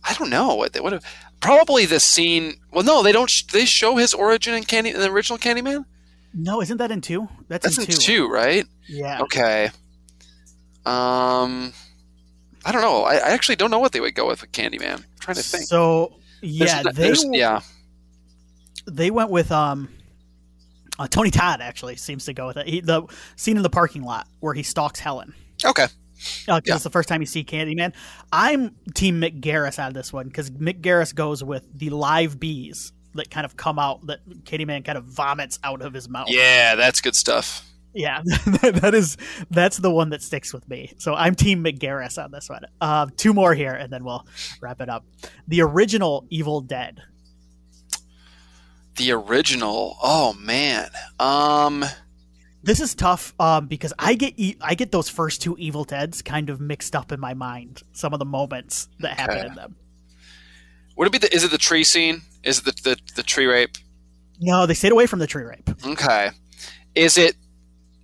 [0.04, 1.04] I don't know what they would have.
[1.40, 2.54] Probably the scene.
[2.72, 3.28] Well, no, they don't.
[3.30, 5.84] Sh- they show his origin in Candy in the original Candyman.
[6.34, 7.28] no, isn't that in two?
[7.48, 7.96] That's, That's in in two.
[7.98, 8.66] two, right?
[8.88, 9.22] Yeah.
[9.22, 9.70] Okay.
[10.86, 11.72] Um.
[12.64, 13.04] I don't know.
[13.04, 14.96] I, I actually don't know what they would go with with Candyman.
[14.98, 15.64] I'm trying to think.
[15.64, 17.60] So yeah, n- they there's- yeah.
[18.86, 19.88] they went with um.
[20.98, 22.66] Uh, Tony Todd actually seems to go with it.
[22.66, 23.02] He, the
[23.36, 25.32] scene in the parking lot where he stalks Helen.
[25.64, 25.86] Okay.
[26.46, 26.74] Because Yeah.
[26.74, 27.92] it's the first time you see Candyman.
[28.32, 32.92] I'm Team Mick Garris on this one because Mick Garris goes with the live bees
[33.14, 36.28] that kind of come out that Candyman kind of vomits out of his mouth.
[36.30, 37.66] Yeah, that's good stuff.
[37.92, 38.22] Yeah,
[38.62, 39.16] that is
[39.50, 40.92] that's the one that sticks with me.
[40.98, 42.62] So I'm Team Mick Garris on this one.
[42.80, 44.24] Uh, two more here, and then we'll
[44.60, 45.04] wrap it up.
[45.48, 47.00] The original Evil Dead.
[48.96, 49.96] The original.
[50.02, 50.90] Oh man.
[51.18, 51.84] Um.
[52.62, 56.20] This is tough um, because I get e- I get those first two Evil Deads
[56.22, 57.82] kind of mixed up in my mind.
[57.92, 59.46] Some of the moments that happen Okay.
[59.46, 59.76] in them.
[60.96, 61.34] Would it be the?
[61.34, 62.22] Is it the tree scene?
[62.42, 63.76] Is it the the, the tree rape?
[64.40, 65.70] No, they stayed away from the tree rape.
[65.86, 66.30] Okay.
[66.94, 67.36] Is it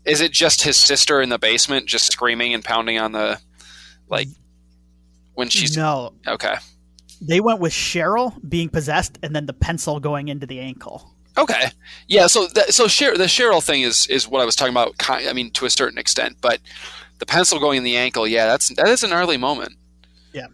[0.07, 3.39] is it just his sister in the basement just screaming and pounding on the
[4.09, 4.29] like
[5.35, 6.55] when she's no, okay.
[7.21, 11.13] they went with Cheryl being possessed and then the pencil going into the ankle.
[11.39, 11.71] Okay.
[12.09, 14.95] Yeah, so that, so Cheryl, the Cheryl thing is is what I was talking about
[15.09, 16.61] I mean to a certain extent, but
[17.19, 18.27] the pencil going in the ankle.
[18.27, 19.73] Yeah, that's that is an early moment.
[20.33, 20.47] Yeah.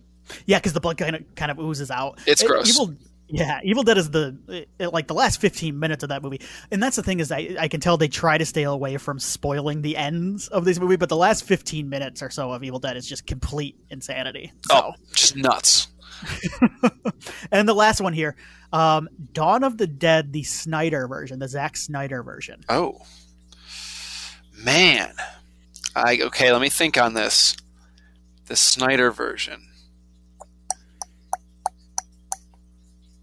[0.47, 2.21] Yeah, because the blood kind of kind of oozes out.
[2.27, 2.69] It's It- gross.
[2.71, 2.95] Evil,
[3.29, 4.37] yeah, Evil Dead is the
[4.79, 7.57] it- like the last fifteen minutes of that movie, and that's the thing is I
[7.59, 10.97] I can tell they try to stay away from spoiling the ends of this movie,
[10.97, 14.53] but the last fifteen minutes or so of Evil Dead is just complete insanity.
[14.71, 15.89] Oh, so, Oh, just nuts.
[17.53, 18.37] and the last one here,
[18.73, 22.65] um, Dawn of the Dead, the Snyder version, the Zack Snyder version.
[22.69, 23.01] Oh,
[24.57, 25.13] man.
[25.95, 26.53] I okay.
[26.53, 27.57] Let me think on this.
[28.47, 29.69] The Snyder version.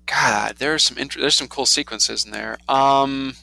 [0.06, 2.58] God, there's some int- there's some cool sequences in there.
[2.68, 3.36] Um,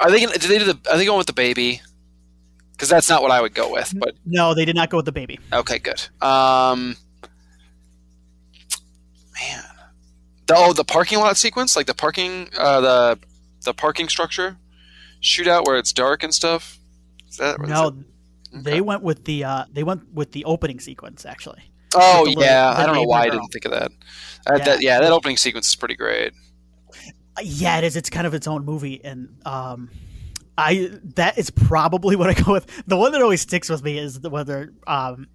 [0.00, 0.38] are they gonna?
[0.38, 0.78] Do they do the?
[0.90, 1.80] Are they going with the baby?
[2.78, 3.92] Because that's not what I would go with.
[3.98, 5.40] But No, they did not go with the baby.
[5.52, 6.00] okay, good.
[6.22, 6.94] Um,
[9.40, 9.64] man,
[10.46, 13.18] the oh the parking lot sequence, like the parking uh, the
[13.64, 14.56] the parking structure
[15.20, 16.78] shootout where it's dark and stuff.
[17.28, 18.04] Is that is No, that-
[18.64, 21.70] they went with the uh, they went with the opening sequence actually.
[21.94, 23.90] Oh yeah, I don't know why I didn't think of that.
[24.46, 24.64] Uh, Yeah.
[24.64, 26.32] That yeah, that opening sequence is pretty great.
[27.36, 27.96] Uh, Yeah, it is.
[27.96, 29.90] It's kind of its own movie, and um,
[30.58, 32.82] I that is probably what I go with.
[32.86, 35.28] The one that always sticks with me is the when they're um,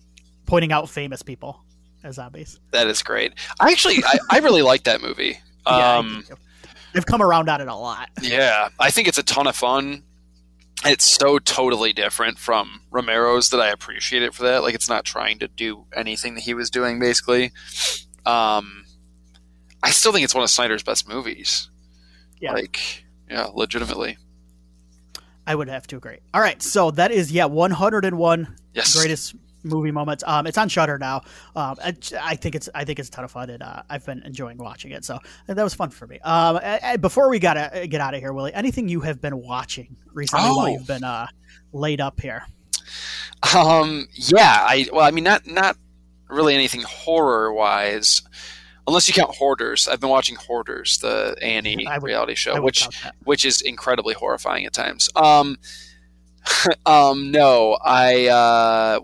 [0.45, 1.63] pointing out famous people
[2.03, 2.59] as zombies.
[2.71, 3.33] That is great.
[3.59, 5.39] I actually I, I really like that movie.
[5.65, 6.25] Yeah, I Um.
[6.93, 8.09] I've come around on it a lot.
[8.21, 10.03] Yeah, I think it's a ton of fun.
[10.83, 14.61] It's so totally different from Romero's that I appreciate it for that.
[14.61, 17.53] Like it's not trying to do anything that he was doing basically.
[18.25, 18.83] Um
[19.81, 21.69] I still think it's one of Snyder's best movies.
[22.41, 22.51] Yeah.
[22.51, 24.17] Like yeah, legitimately.
[25.45, 26.19] I would have to agree.
[26.33, 28.95] All right, so that is yeah, 101 Yes.
[28.95, 29.35] greatest
[29.65, 30.23] movie moments.
[30.27, 31.17] Um, it's on Shudder now.
[31.55, 34.05] Um, I, I think it's I think it's a ton of fun, and uh, I've
[34.05, 35.05] been enjoying watching it.
[35.05, 36.15] So that was fun for me.
[36.19, 39.37] Um, I, I- before we gotta get out of here, Willie, anything you have been
[39.41, 40.55] watching recently Oh.
[40.57, 41.27] while you've been uh,
[41.71, 42.43] laid up here?
[43.55, 45.77] Um yeah, I well I mean not not
[46.29, 48.21] really anything horror wise.
[48.87, 49.87] Unless you count Hoarders.
[49.87, 52.87] I've been watching Hoarders, the A and E I would- reality show, which
[53.23, 55.09] which is incredibly horrifying at times.
[55.15, 55.57] Um,
[56.85, 58.99] um, no, I, uh,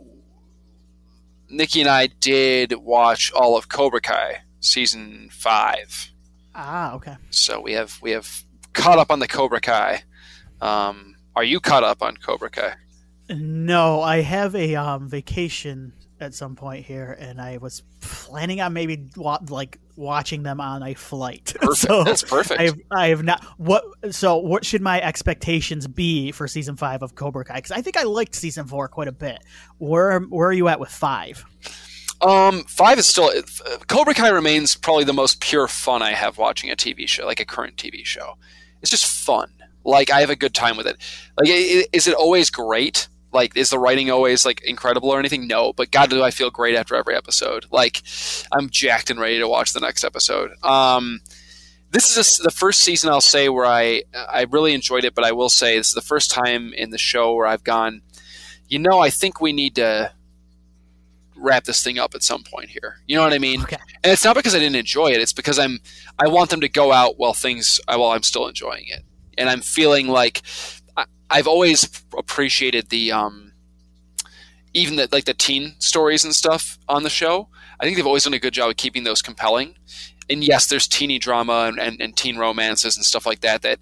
[1.49, 6.11] Nikki and I did watch all of Cobra Kai season five,
[6.53, 7.15] Ah, okay.
[7.29, 10.03] so we have we have caught up on the Cobra Kai.
[10.61, 12.73] Um, are you caught up on Cobra Kai?
[13.29, 18.73] No, I have a um, vacation at some point here, and I was planning on
[18.73, 21.53] maybe wa- like watching them on a flight.
[21.61, 21.77] Perfect.
[21.77, 22.59] so That's perfect.
[22.59, 23.43] I have, I have not.
[23.57, 23.83] What?
[24.11, 27.55] So, what should my expectations be for season five of Cobra Kai?
[27.55, 29.39] Because I think I liked season four quite a bit.
[29.77, 31.45] Where Where are you at with five?
[32.21, 36.37] Um, five is still uh, Cobra Kai remains probably the most pure fun I have
[36.37, 38.33] watching a TV show, like a current TV show.
[38.81, 39.51] It's just fun.
[39.85, 40.97] Like I have a good time with it.
[41.37, 41.47] Like,
[41.93, 43.07] is it always great?
[43.31, 45.47] Like, is the writing always like incredible or anything?
[45.47, 47.65] No, but God, do I feel great after every episode?
[47.71, 48.01] Like,
[48.51, 50.51] I'm jacked and ready to watch the next episode.
[50.63, 51.21] Um,
[51.91, 55.25] this is a the first season I'll say where I I really enjoyed it, but
[55.25, 58.01] I will say this is the first time in the show where I've gone.
[58.67, 60.11] You know, I think we need to
[61.35, 62.97] wrap this thing up at some point here.
[63.07, 63.63] You know what I mean?
[63.63, 63.77] Okay.
[64.03, 65.21] And it's not because I didn't enjoy it.
[65.21, 65.79] It's because I'm
[66.19, 69.03] I want them to go out while things while I'm still enjoying it,
[69.37, 70.41] and I'm feeling like
[71.29, 73.53] I've always appreciated the um
[74.73, 77.49] even the like the teen stories and stuff on the show.
[77.79, 79.75] I think they've always done a good job of keeping those compelling.
[80.29, 83.79] And yes, there's teeny drama and, and, and teen romances and stuff like that that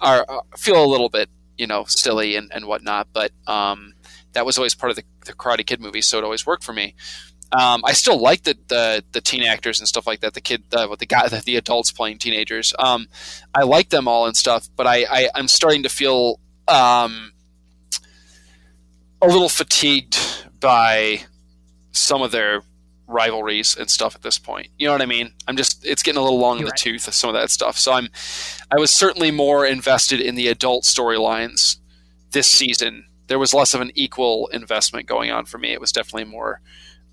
[0.00, 3.08] are uh, feel a little bit you know silly and, and whatnot.
[3.12, 3.94] But um,
[4.32, 6.72] that was always part of the, the Karate Kid movie, so it always worked for
[6.72, 6.94] me.
[7.50, 10.34] Um, I still like the, the the teen actors and stuff like that.
[10.34, 12.74] The kid, uh, with the guy, the, the adults playing teenagers.
[12.78, 13.08] Um,
[13.54, 17.32] I like them all and stuff, but I, I I'm starting to feel um,
[19.22, 20.18] a little fatigued
[20.60, 21.22] by
[21.92, 22.62] some of their
[23.06, 24.68] rivalries and stuff at this point.
[24.78, 25.32] You know what I mean?
[25.46, 26.78] I'm just it's getting a little long in You're the right.
[26.78, 27.78] tooth some of that stuff.
[27.78, 28.08] So I'm
[28.70, 31.78] I was certainly more invested in the adult storylines
[32.30, 33.06] this season.
[33.26, 35.72] There was less of an equal investment going on for me.
[35.72, 36.60] It was definitely more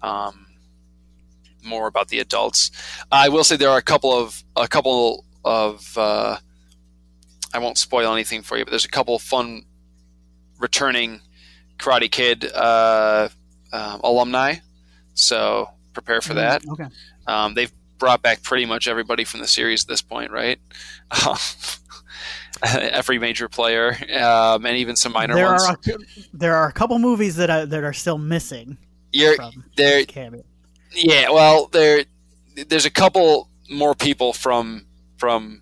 [0.02, 0.48] um,
[1.64, 2.72] more about the adults.
[3.12, 6.38] I will say there are a couple of a couple of uh,
[7.56, 9.64] I won't spoil anything for you, but there's a couple of fun
[10.60, 11.22] returning
[11.78, 13.30] Karate Kid uh,
[13.72, 14.56] um, alumni.
[15.14, 16.64] So prepare for that.
[16.64, 16.86] Mm, Okay.
[17.28, 20.60] Um, they've brought back pretty much everybody from the series at this point, right?
[21.26, 21.38] Um,
[22.64, 25.64] every major player, um, and even some minor there ones.
[25.64, 25.98] are a,
[26.34, 28.78] there are a couple movies that are, that are still missing
[29.12, 29.36] You're
[29.78, 30.04] there.
[30.94, 32.04] Yeah, well, there,
[32.68, 34.86] there's a couple more people from
[35.18, 35.62] from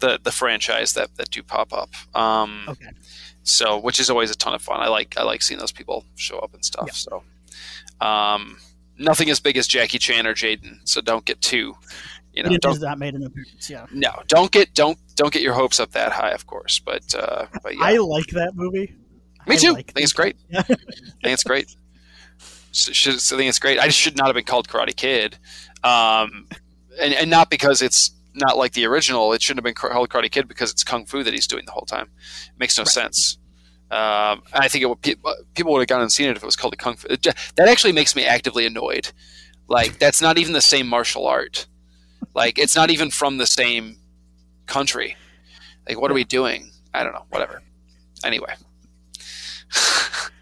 [0.00, 1.90] the the franchise that that do pop up.
[2.14, 2.90] Um, Okay.
[3.42, 4.80] So, which is always a ton of fun.
[4.80, 6.84] I like I like seeing those people show up and stuff.
[6.88, 6.92] Yeah.
[6.92, 7.22] So,
[8.00, 8.58] um,
[8.98, 10.78] nothing as big as Jackie Chan or Jaden.
[10.84, 11.74] So don't get too,
[12.34, 13.68] you know, don't not made an appearance.
[13.70, 16.78] Yeah, no, don't get don't don't get your hopes up that high, of course.
[16.78, 18.94] But uh, but yeah, I like that movie.
[19.46, 19.72] me I too.
[19.72, 20.36] like I think it's great.
[20.50, 20.60] Yeah.
[20.60, 21.74] I think it's great.
[22.72, 23.78] So, should, so I think it's great.
[23.80, 25.36] I should not have been called Karate Kid,
[25.82, 26.46] um,
[27.00, 29.32] and and not because it's not like the original.
[29.32, 31.72] It shouldn't have been called Karate Kid because it's kung fu that he's doing the
[31.72, 32.08] whole time.
[32.46, 32.88] It makes no Right.
[32.88, 33.38] sense.
[33.90, 36.54] Um, I think it would, people would have gone and seen it if it was
[36.56, 37.08] called the kung fu.
[37.08, 39.10] That actually makes me actively annoyed.
[39.68, 41.66] Like that's not even the same martial art.
[42.34, 43.96] Like it's not even from the same
[44.66, 45.16] country.
[45.88, 46.70] Like what are we doing?
[46.94, 47.24] I don't know.
[47.30, 47.62] Whatever.
[48.24, 48.54] Anyway.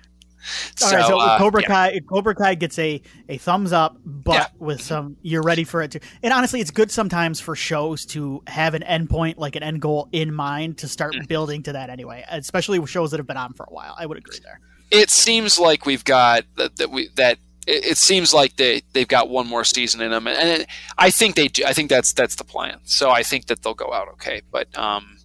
[0.82, 1.68] All right, so uh, Cobra yeah.
[1.68, 4.46] Kai Cobra Kai gets a, a thumbs up, but Yeah.
[4.58, 6.00] with some you're ready for it to.
[6.22, 9.80] And honestly, it's good sometimes for shows to have an end point, like an end
[9.80, 11.28] goal in mind, to start Mm.
[11.28, 12.24] building to that anyway.
[12.30, 13.94] Especially with shows that have been on for a while.
[13.98, 14.60] I would agree there.
[14.90, 19.06] it seems like we've got that, that we that it, it seems like they they've
[19.08, 21.64] got one more season in them, and, and I think they do.
[21.66, 22.78] I think that's that's the plan.
[22.84, 24.40] So I think that they'll go out okay.
[24.50, 25.17] But um,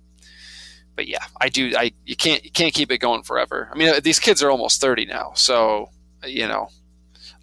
[0.95, 1.73] but yeah, I do.
[1.77, 3.69] I you can't you can't keep it going forever.
[3.71, 5.89] I mean, these kids are almost thirty now, so
[6.25, 6.69] you know.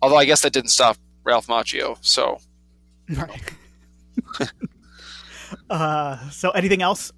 [0.03, 1.99] Although I guess that didn't stop Ralph Macchio.
[2.01, 2.39] So
[3.09, 3.43] Right.
[5.71, 7.13] uh, so anything else?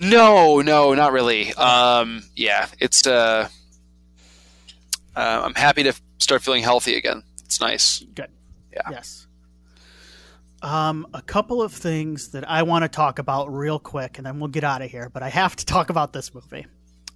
[0.00, 1.54] no, no, not really.
[1.54, 3.48] Um, yeah, it's uh,
[5.16, 7.22] uh, I'm happy to start feeling healthy again.
[7.44, 8.04] It's nice.
[8.14, 8.30] Good.
[8.72, 8.82] Yeah.
[8.90, 9.27] Yes.
[10.60, 14.40] Um, a couple of things that I want to talk about real quick, and then
[14.40, 15.08] we'll get out of here.
[15.08, 16.66] But I have to talk about this movie,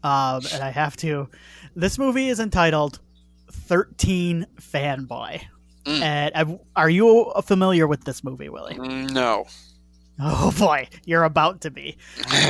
[0.02, 1.28] um, and I have to.
[1.74, 3.00] This movie is entitled
[3.50, 5.42] "13 Fanboy."
[5.84, 6.00] Mm.
[6.00, 8.78] And I've, are you familiar with this movie, Willie?
[8.78, 9.46] No.
[10.20, 11.96] Oh boy, you're about to be.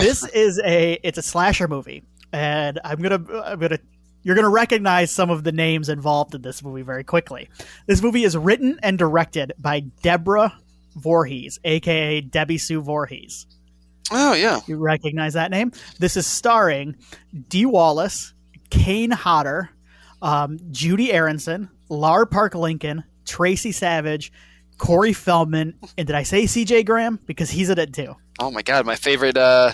[0.00, 3.78] This is a it's a slasher movie, and I'm gonna I'm gonna
[4.22, 7.48] you're gonna recognize some of the names involved in this movie very quickly.
[7.86, 10.52] This movie is written and directed by Deborah
[10.96, 13.46] Voorhees, aka Debbie Sue Voorhees.
[14.10, 14.60] Oh yeah.
[14.66, 15.72] You recognize that name?
[15.98, 16.96] This is starring
[17.48, 18.34] Dee Wallace,
[18.70, 19.70] Kane Hodder,
[20.20, 24.32] um, Judie Aronson, Lar Park Lincoln, Tracy Savage,
[24.78, 27.20] Corey Feldman, and did I say CJ Graham?
[27.26, 28.16] Because he's in it too.
[28.38, 29.72] Oh my god, my favorite uh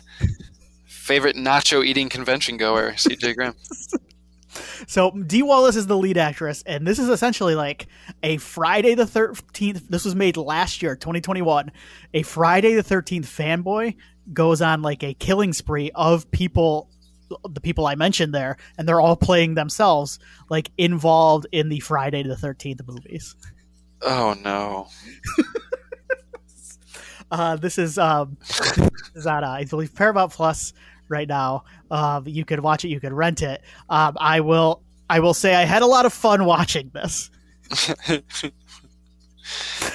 [0.87, 3.55] favorite nacho eating convention goer, CJ Graham.
[4.87, 7.87] So Dee Wallace is the lead actress, and this is essentially like
[8.23, 9.89] a Friday the Thirteenth.
[9.89, 11.71] This was made last year, 2021.
[12.15, 13.97] A Friday the Thirteenth fanboy
[14.33, 16.91] goes on like a killing spree of people,
[17.49, 22.23] the people I mentioned there, and they're all playing themselves, like involved in the Friday
[22.23, 23.35] the Thirteenth movies.
[24.03, 24.89] Oh no.
[27.31, 28.79] Uh, this is um, this
[29.15, 30.73] is on uh, I believe Paramount Plus
[31.09, 31.65] right now.
[31.91, 33.63] Um, you could watch it, you could rent it.
[33.89, 34.83] Um, I will.
[35.11, 37.31] I will say I had a lot of fun watching this.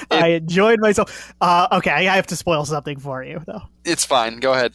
[0.09, 1.33] I enjoyed myself.
[1.39, 3.61] Uh, okay, I have to spoil something for you though.
[3.85, 4.39] It's fine.
[4.39, 4.73] Go ahead.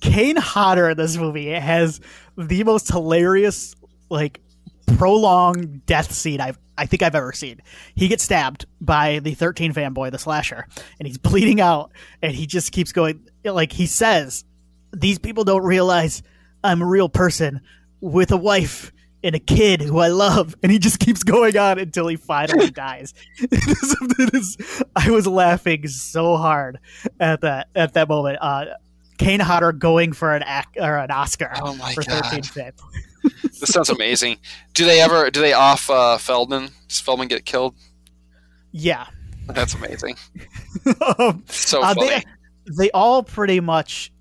[0.00, 2.00] Kane Hodder in this movie has
[2.36, 3.74] the most hilarious,
[4.10, 4.40] like,
[4.96, 7.60] prolonged death scene I've I think I've ever seen.
[7.96, 10.66] He gets stabbed by the 13 fanboy, the slasher,
[10.98, 11.90] and he's bleeding out,
[12.22, 13.28] and he just keeps going.
[13.44, 14.44] Like he says,
[14.92, 16.22] "These people don't realize
[16.64, 17.60] I'm a real person
[18.00, 21.80] with a wife." And a kid who I love, and he just keeps going on
[21.80, 23.14] until he finally dies.
[23.40, 26.78] It is- it is- I was laughing so hard
[27.18, 28.38] at that at that moment.
[28.40, 28.66] Uh,
[29.18, 32.26] Kane Hodder going for an act or an Oscar Oh my for God.
[32.26, 32.72] 13 Fan.
[33.42, 34.36] This sounds amazing.
[34.74, 36.68] Do they ever do they off uh, Feldman?
[36.86, 37.74] Does Feldman get killed?
[38.70, 39.06] Yeah,
[39.48, 40.14] That's amazing.
[41.18, 42.08] um, So uh, funny.
[42.08, 42.24] they
[42.76, 44.12] they all pretty much,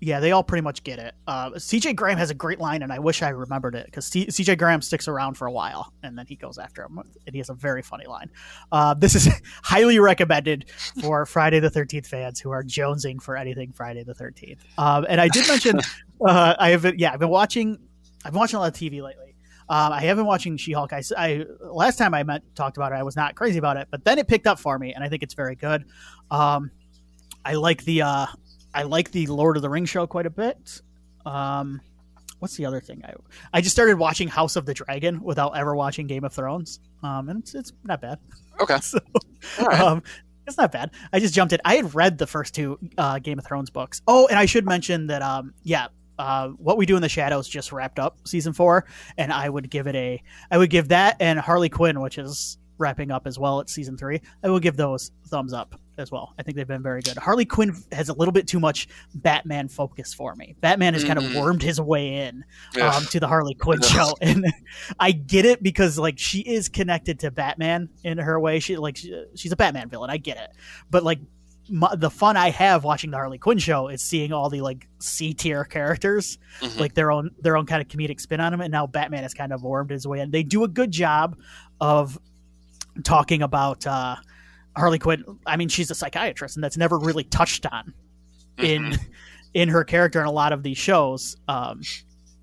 [0.00, 1.14] yeah, they all pretty much get it.
[1.26, 4.56] Uh, CJ Graham has a great line, and I wish I remembered it because CJ
[4.56, 7.50] Graham sticks around for a while, and then he goes after him, and he has
[7.50, 8.30] a very funny line.
[8.70, 9.28] Uh, this is
[9.62, 10.70] highly recommended
[11.00, 14.64] for Friday the Thirteenth fans who are jonesing for anything Friday the Thirteenth.
[14.78, 15.80] Um, and I did mention,
[16.26, 17.78] uh, I have yeah, I've been watching,
[18.24, 19.34] I've been watching a lot of TV lately.
[19.70, 20.94] Um, I have been watching She-Hulk.
[20.94, 23.88] I, I last time I met talked about it, I was not crazy about it,
[23.90, 25.84] but then it picked up for me, and I think it's very good.
[26.30, 26.70] Um,
[27.44, 28.26] I like the uh,
[28.74, 30.80] I like the Lord of the Rings show quite a bit.
[31.24, 31.80] Um,
[32.38, 33.02] what's the other thing?
[33.04, 33.14] I
[33.52, 37.28] I just started watching House of the Dragon without ever watching Game of Thrones, um,
[37.28, 38.18] and it's, it's not bad.
[38.60, 38.78] Okay.
[38.88, 38.98] So,
[39.60, 39.80] right.
[39.80, 40.02] um,
[40.48, 40.90] it's not bad.
[41.12, 41.60] I just jumped in.
[41.64, 44.02] I had read the first two uh, Game of Thrones books.
[44.08, 45.88] Oh, and I should mention that, um, yeah,
[46.18, 49.70] uh, what we do in the shadows just wrapped up season four, and I would
[49.70, 53.38] give it a, I would give that and Harley Quinn, which is wrapping up as
[53.38, 54.20] well at season three.
[54.42, 56.34] I will give those thumbs up as well.
[56.38, 57.16] I think they've been very good.
[57.16, 60.54] Harley Quinn has a little bit too much Batman focus for me.
[60.60, 62.44] Batman has kind of wormed his way in
[62.80, 64.46] um, to the Harley Quinn show, and
[65.00, 68.60] I get it because like she is connected to Batman in her way.
[68.60, 70.10] She like she, she's a Batman villain.
[70.10, 70.50] I get it,
[70.90, 71.18] but like.
[71.70, 74.88] My, the fun I have watching the Harley Quinn show is seeing all the like
[75.00, 76.80] C tier characters Mhm.
[76.80, 78.62] like their own their own kind of comedic spin on them.
[78.62, 81.36] and now batman has kind of wormed his way in they do a good job
[81.78, 82.18] of
[83.04, 84.16] talking about uh
[84.78, 87.92] harley quinn i mean she's a psychiatrist and that's never really touched on
[88.58, 88.98] in Mhm.
[89.54, 91.80] in her character in a lot of these shows um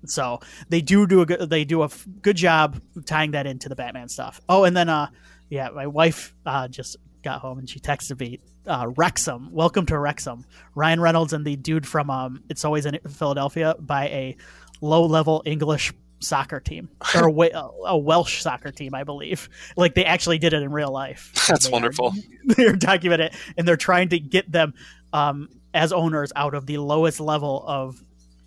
[0.06, 3.68] so they do do a good they do a f- good job tying that into
[3.68, 5.08] the batman stuff oh and then uh
[5.48, 9.98] yeah my wife uh just got home and she texted me uh wrexham welcome to
[9.98, 14.36] wrexham ryan reynolds and the dude from um it's always in philadelphia by a
[14.80, 17.50] low level english soccer team or a,
[17.86, 21.64] a welsh soccer team i believe like they actually did it in real life That's
[21.66, 22.14] They are- wonderful.
[22.44, 24.72] they're documenting it and they're trying to get them
[25.12, 28.02] um, as owners out of the lowest level of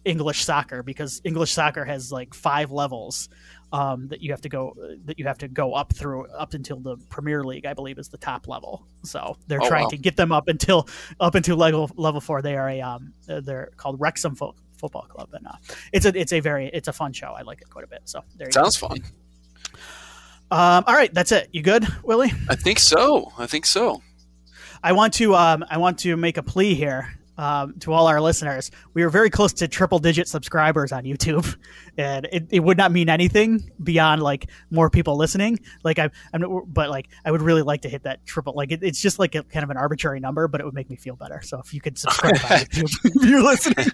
[0.06, 3.30] English soccer because English soccer has like five levels
[3.72, 4.74] um, that you have to go
[5.06, 8.08] that you have to go up through up until the Premier League, I believe, is
[8.08, 8.88] the top level.
[9.04, 9.90] So they're Oh, trying wow.
[9.90, 10.88] to get them up until
[11.20, 12.42] up until level level four.
[12.42, 15.54] They are a um, they're called Wrexham Fo- Football Club, and uh,
[15.94, 17.34] it's a it's a very it's a fun show.
[17.38, 18.02] I like it quite a bit.
[18.06, 18.98] So there you Sounds fun.
[20.52, 21.50] Um, all right, that's it.
[21.52, 22.32] You good, Willie?
[22.50, 23.32] I think so.
[23.38, 24.02] I think so.
[24.82, 28.20] I want to um, I want to make a plea here um, to all our
[28.20, 28.70] listeners.
[28.94, 31.56] We are very close to triple digit subscribers on YouTube,
[31.98, 35.60] and it, it would not mean anything beyond like more people listening.
[35.82, 38.54] Like I, I'm, but like I would really like to hit that triple.
[38.56, 40.90] Like it, it's just like a kind of an arbitrary number, but it would make
[40.90, 41.42] me feel better.
[41.42, 43.88] So if you could subscribe on YouTube, if you're listening,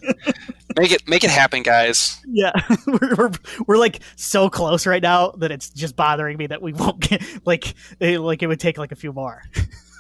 [0.78, 2.20] Make it make it happen, guys.
[2.28, 2.52] yeah,
[2.88, 3.32] we're, we're
[3.68, 7.24] we're like so close right now that it's just bothering me that we won't get
[7.46, 9.44] like it, like it would take like a few more.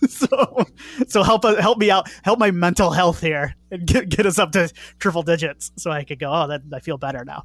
[0.10, 0.66] so
[1.08, 4.52] so help help me out, help my mental health here, and get get us up
[4.54, 6.32] to triple digits so I could go.
[6.32, 7.44] Oh, that I feel better now.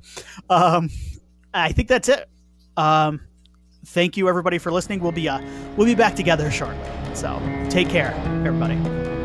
[0.48, 0.90] Um,
[1.54, 2.28] I think that's it.
[2.76, 3.20] Um,
[3.86, 5.00] thank you everybody for listening.
[5.00, 5.40] We'll be uh
[5.76, 6.78] we'll be back together shortly.
[7.14, 7.40] So
[7.70, 8.12] take care,
[8.46, 9.19] everybody.